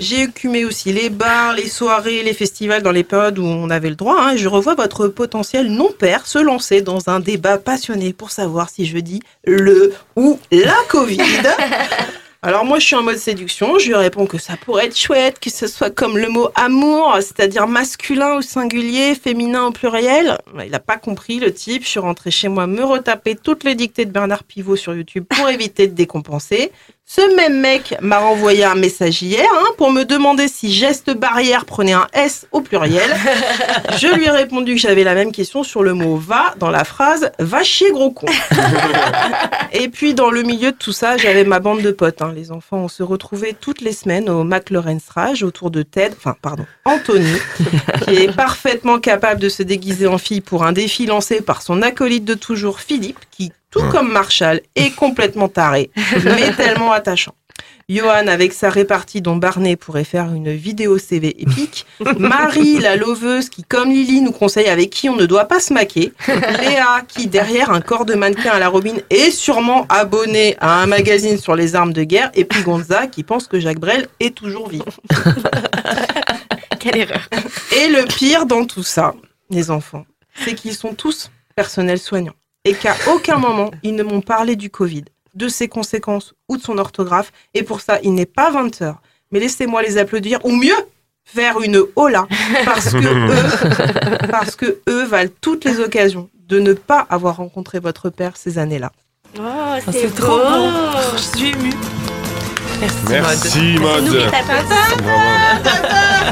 [0.00, 3.90] J'ai écumé aussi les bars, les soirées, les festivals dans les périodes où on avait
[3.90, 4.16] le droit.
[4.18, 8.70] hein, et je revois votre potentiel non-père se lancer dans un débat passionné pour savoir
[8.70, 11.20] si je dis le ou la Covid.
[12.42, 15.38] Alors moi je suis en mode séduction, je lui réponds que ça pourrait être chouette,
[15.40, 20.38] que ce soit comme le mot amour, c'est-à-dire masculin au singulier, féminin au pluriel.
[20.64, 23.74] Il n'a pas compris le type, je suis rentrée chez moi me retaper toutes les
[23.74, 26.72] dictées de Bernard Pivot sur YouTube pour éviter de décompenser.
[27.12, 31.64] Ce même mec m'a renvoyé un message hier hein, pour me demander si geste barrière
[31.64, 33.10] prenait un S au pluriel.
[33.98, 36.84] Je lui ai répondu que j'avais la même question sur le mot va dans la
[36.84, 38.26] phrase va chier gros con.
[39.72, 42.22] Et puis dans le milieu de tout ça, j'avais ma bande de potes.
[42.22, 42.32] hein.
[42.32, 46.36] Les enfants, on se retrouvait toutes les semaines au McLaurin's Rage autour de Ted, enfin
[46.40, 47.34] pardon, Anthony,
[48.04, 51.82] qui est parfaitement capable de se déguiser en fille pour un défi lancé par son
[51.82, 55.90] acolyte de toujours, Philippe, qui, tout comme Marshall, est complètement taré,
[56.24, 57.34] mais tellement attachant.
[57.90, 61.86] Johan avec sa répartie dont Barney pourrait faire une vidéo CV épique.
[62.18, 65.72] Marie, la loveuse qui, comme Lily, nous conseille avec qui on ne doit pas se
[65.72, 66.12] maquer.
[66.28, 70.86] Léa qui, derrière un corps de mannequin à la robine, est sûrement abonnée à un
[70.86, 72.30] magazine sur les armes de guerre.
[72.34, 74.84] Et puis Gonza qui pense que Jacques Brel est toujours vivant.
[76.78, 77.28] Quelle erreur.
[77.76, 79.14] Et le pire dans tout ça,
[79.50, 80.06] les enfants,
[80.44, 82.34] c'est qu'ils sont tous personnels soignants.
[82.64, 85.04] Et qu'à aucun moment, ils ne m'ont parlé du Covid,
[85.34, 87.32] de ses conséquences ou de son orthographe.
[87.54, 89.00] Et pour ça, il n'est pas 20 heures.
[89.30, 90.76] Mais laissez-moi les applaudir, ou mieux,
[91.24, 92.26] faire une hola.
[92.64, 92.98] Parce que
[93.32, 98.36] eux, parce que eux valent toutes les occasions de ne pas avoir rencontré votre père
[98.36, 98.92] ces années-là.
[99.38, 99.42] Oh,
[99.84, 100.68] c'est c'est trop beau.
[101.16, 101.70] Je suis émue.
[102.80, 103.74] Merci, Merci.
[103.74, 104.42] N'oublie ta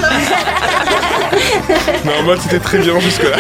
[0.01, 1.18] Non,
[2.25, 3.37] Maud, c'était très bien jusque-là.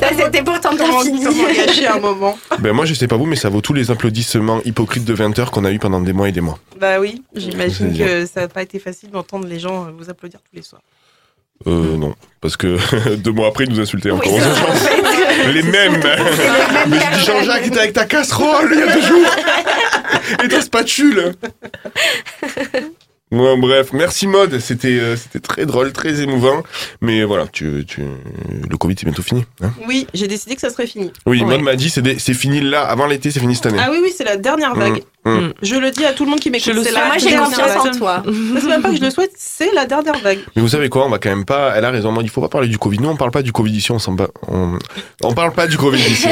[0.00, 1.86] Ça, c'était pourtant bien fini.
[1.86, 5.04] un moment Ben moi, je sais pas vous, mais ça vaut tous les applaudissements hypocrites
[5.04, 6.58] de 20 heures qu'on a eu pendant des mois et des mois.
[6.80, 10.56] Bah oui, j'imagine que ça n'a pas été facile d'entendre les gens vous applaudir tous
[10.56, 10.82] les soirs.
[11.66, 12.14] Euh, non.
[12.40, 12.78] Parce que
[13.16, 14.32] deux mois après, ils nous insultaient encore.
[14.32, 14.40] Oui.
[15.52, 16.00] Les mêmes.
[16.88, 19.26] Mais je dis Jean-Jacques était avec ta casserole il y a deux jours.
[20.44, 21.32] Et ta spatule.
[23.30, 26.62] Ouais, bref, merci Mode, c'était euh, c'était très drôle, très émouvant,
[27.02, 28.00] mais voilà, tu, tu,
[28.68, 29.44] le Covid c'est bientôt fini.
[29.60, 29.70] hein.
[29.86, 31.12] Oui, j'ai décidé que ça serait fini.
[31.26, 31.46] oui, Ouais.
[31.46, 33.78] Mode m'a dit c'est c'est fini là, avant l'été, c'est fini cette année.
[33.80, 34.98] Ah oui, oui, c'est la dernière vague.
[34.98, 35.52] Mmh, mmh.
[35.62, 36.66] Je le dis à tout le monde qui m'écoute.
[36.72, 37.00] Je le c'est souhaite.
[37.02, 37.94] la Moi, j'ai dernière confiance vague.
[37.94, 38.22] en toi.
[38.60, 40.38] C'est même pas que je le souhaite, c'est la dernière vague.
[40.56, 41.72] Mais vous savez quoi, on va quand même pas.
[41.76, 42.98] Elle a raison, il faut pas parler du Covid.
[42.98, 44.28] Nous, on parle pas du Covid ici, on s'en bat.
[44.48, 44.78] On,
[45.22, 46.28] on parle pas du Covid ici.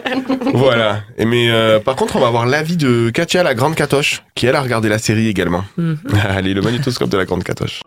[0.54, 1.00] voilà.
[1.18, 4.46] Et mais euh, par contre, on va avoir l'avis de Katia, la grande Catoche, qui
[4.46, 5.64] elle a regardé la série également.
[5.76, 5.98] Mhm.
[6.28, 7.80] Allez, le magnétoscope de la grande Catoche.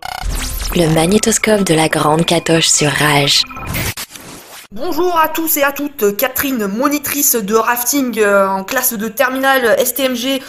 [0.76, 3.43] Le magnétoscope de la grande catoche sur Rage.
[4.76, 9.78] Bonjour à tous et à toutes, Catherine, monitrice de rafting euh, en classe de terminale
[9.78, 10.41] STMG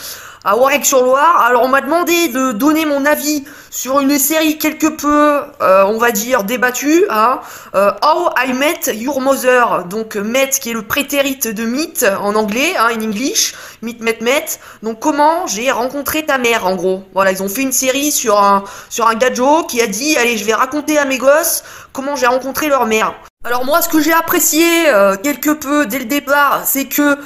[0.45, 1.43] à Warwick-sur-Loire.
[1.47, 5.99] Alors on m'a demandé de donner mon avis sur une série quelque peu, euh, on
[5.99, 7.41] va dire, débattue, hein,
[7.75, 12.35] euh, How I Met Your Mother, donc Met qui est le prétérite de Meet en
[12.35, 14.45] anglais, hein, in English, Meet, Met, Met,
[14.83, 17.03] donc comment j'ai rencontré ta mère en gros?
[17.15, 19.15] Voilà, ils ont fait une série sur un, sur un
[19.67, 23.15] qui a dit, allez je vais raconter à mes gosses comment j'ai rencontré leur mère.
[23.45, 27.19] Alors moi, ce que j'ai apprécié euh, quelque peu dès le départ, c'est que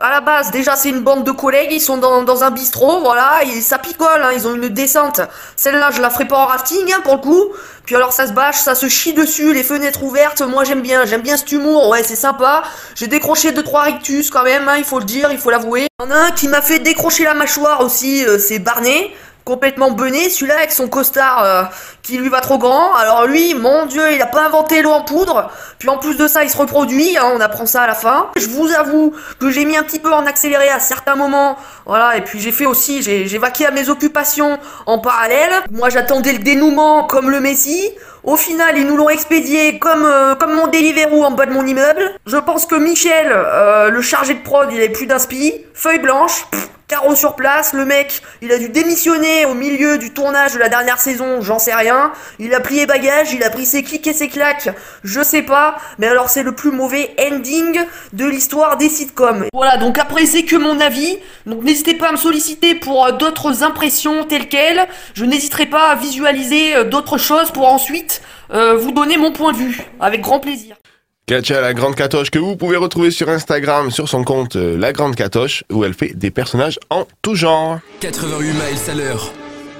[0.00, 3.42] à la base, déjà, c'est une bande de collègues, ils sont dans, un bistrot, voilà,
[3.44, 5.20] et ça picole, hein, ils ont une descente.
[5.56, 7.52] Celle-là, je la ferai pas en rafting, hein, pour le coup.
[7.84, 11.04] Puis alors, ça se bâche, ça se chie dessus, les fenêtres ouvertes, moi j'aime bien,
[11.04, 12.62] j'aime bien cet humour, ouais, c'est sympa.
[12.94, 15.86] J'ai décroché deux trois rictus quand même, hein, il faut le dire, il faut l'avouer.
[16.00, 19.12] Il y en a un qui m'a fait décrocher la mâchoire aussi, euh, c'est Barney
[19.44, 21.62] complètement bené, celui-là avec son costard euh,
[22.02, 22.94] qui lui va trop grand.
[22.94, 25.50] Alors lui, mon dieu, il a pas inventé l'eau en poudre.
[25.78, 28.30] Puis en plus de ça, il se reproduit, hein, on apprend ça à la fin.
[28.36, 31.56] Je vous avoue que j'ai mis un petit peu en accéléré à certains moments.
[31.86, 35.52] Voilà, et puis j'ai fait aussi, j'ai vaqué à mes occupations en parallèle.
[35.70, 37.90] Moi j'attendais le dénouement comme le Messie.
[38.22, 41.66] Au final, ils nous l'ont expédié comme, euh, comme mon Deliveroo en bas de mon
[41.66, 42.02] immeuble.
[42.26, 45.54] Je pense que Michel, euh, le chargé de prod, il avait plus d'inspi.
[45.72, 46.44] Feuille blanche,
[46.86, 47.72] carreau sur place.
[47.72, 51.58] Le mec, il a dû démissionner au milieu du tournage de la dernière saison, j'en
[51.58, 52.12] sais rien.
[52.38, 54.68] Il a plié bagage, il a pris ses clics et ses claques,
[55.02, 55.76] je sais pas.
[55.98, 57.80] Mais alors c'est le plus mauvais ending
[58.12, 59.46] de l'histoire des sitcoms.
[59.54, 61.18] Voilà, donc après c'est que mon avis.
[61.46, 64.86] Donc n'hésitez pas à me solliciter pour euh, d'autres impressions telles quelles.
[65.14, 68.09] Je n'hésiterai pas à visualiser d'autres choses pour ensuite
[68.52, 69.80] euh, vous donner mon point de vue.
[70.00, 70.76] Avec grand plaisir.
[71.26, 74.92] Katia, la grande catoche, que vous pouvez retrouver sur Instagram, sur son compte euh, La
[74.92, 77.78] Grande Catoche, où elle fait des personnages en tout genre.
[78.00, 79.32] 88 miles à l'heure.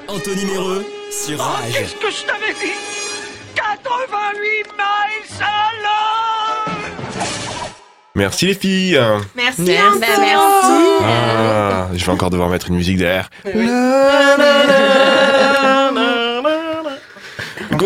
[0.07, 1.73] Anthony Méreux sur Rage.
[1.73, 2.73] Qu'est-ce que je t'avais dit
[3.57, 6.77] 88 miles à l'heure
[8.15, 9.01] Merci les filles.
[9.35, 9.99] Merci, Merci.
[10.01, 10.07] Bah.
[11.03, 13.29] Ah, je vais encore devoir mettre une musique derrière.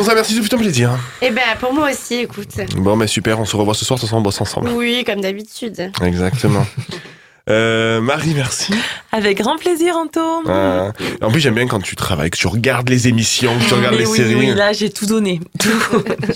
[0.05, 0.99] Gonza, merci, ça fait un plaisir.
[1.23, 2.61] Et ben pour moi aussi, écoute.
[2.77, 4.69] Bon, mais super, on se revoit ce soir, ça on bosse ensemble.
[4.69, 5.93] Oui, comme d'habitude.
[6.03, 6.67] Exactement.
[7.51, 8.73] Euh, Marie, merci.
[9.13, 10.21] Avec grand plaisir, Anto.
[10.49, 10.93] Ah.
[11.21, 13.97] En plus, j'aime bien quand tu travailles, que tu regardes les émissions, que tu regardes
[13.97, 14.35] Mais les oui, séries.
[14.35, 15.41] oui, là, j'ai tout donné.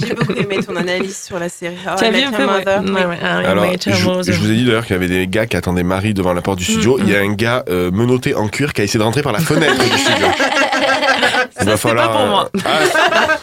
[0.07, 1.77] J'ai beaucoup aimé ton analyse sur la série.
[1.87, 2.65] How Tu as vu un peu, ouais.
[2.65, 5.57] Ouais, ouais, ah, Alors, je, vous ai dit d'ailleurs qu'il y avait des gars qui
[5.57, 6.99] attendaient Marie devant la porte du studio.
[6.99, 9.23] Mm, Il y a un gars euh, menotté en cuir qui a essayé de rentrer
[9.23, 10.27] par la fenêtre du studio.
[11.61, 12.51] Il va c'est pas pour moi.
[12.55, 12.79] euh, ah,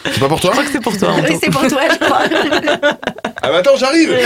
[0.04, 1.24] c'est pas pour toi Je crois que c'est pour toi, Anto.
[1.28, 2.22] Oui, c'est pour toi, je crois.
[3.42, 4.10] Ah bah attends, j'arrive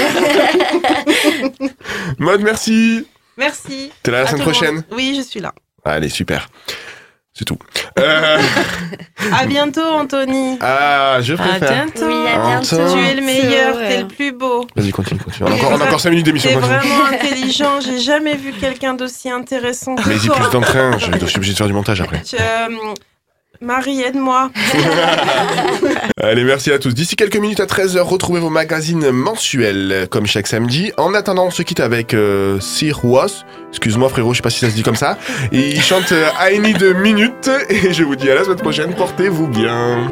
[2.18, 3.06] Mode, merci
[3.40, 3.90] Merci.
[4.04, 5.52] T'es là la À semaine prochaine Oui, je suis là.
[5.84, 6.48] Allez, super.
[7.32, 7.56] C'est tout.
[7.98, 8.38] Euh,
[9.40, 10.58] À bientôt, Anthony.
[10.60, 11.72] ah, je À préfère.
[11.86, 12.06] bientôt.
[12.06, 12.76] Oui, à bientôt.
[12.80, 12.92] Anto.
[12.92, 14.66] Tu es le meilleur, t'es le plus beau.
[14.76, 15.48] Vas-y, continue, continue.
[15.48, 16.50] On a encore, on a encore 5 minutes d'émission.
[16.50, 17.80] T'es vraiment intelligent.
[17.80, 20.36] J'ai jamais vu quelqu'un d'aussi intéressant que Mais toi.
[20.36, 22.22] plus d'entrain, je, je suis obligé de faire du montage après.
[22.38, 22.68] Euh,
[23.62, 24.50] Marie, aide-moi.
[26.22, 26.94] Allez, merci à tous.
[26.94, 30.92] D'ici quelques minutes à 13h, retrouvez vos magazines mensuels comme chaque samedi.
[30.96, 33.44] En attendant, on se quitte avec euh, Sir Was.
[33.68, 35.18] Excuse-moi frérot, je sais pas si ça se dit comme ça.
[35.52, 37.50] Il chante euh, I Need a Minute.
[37.68, 38.94] Et je vous dis à la semaine prochaine.
[38.94, 40.10] Portez-vous bien.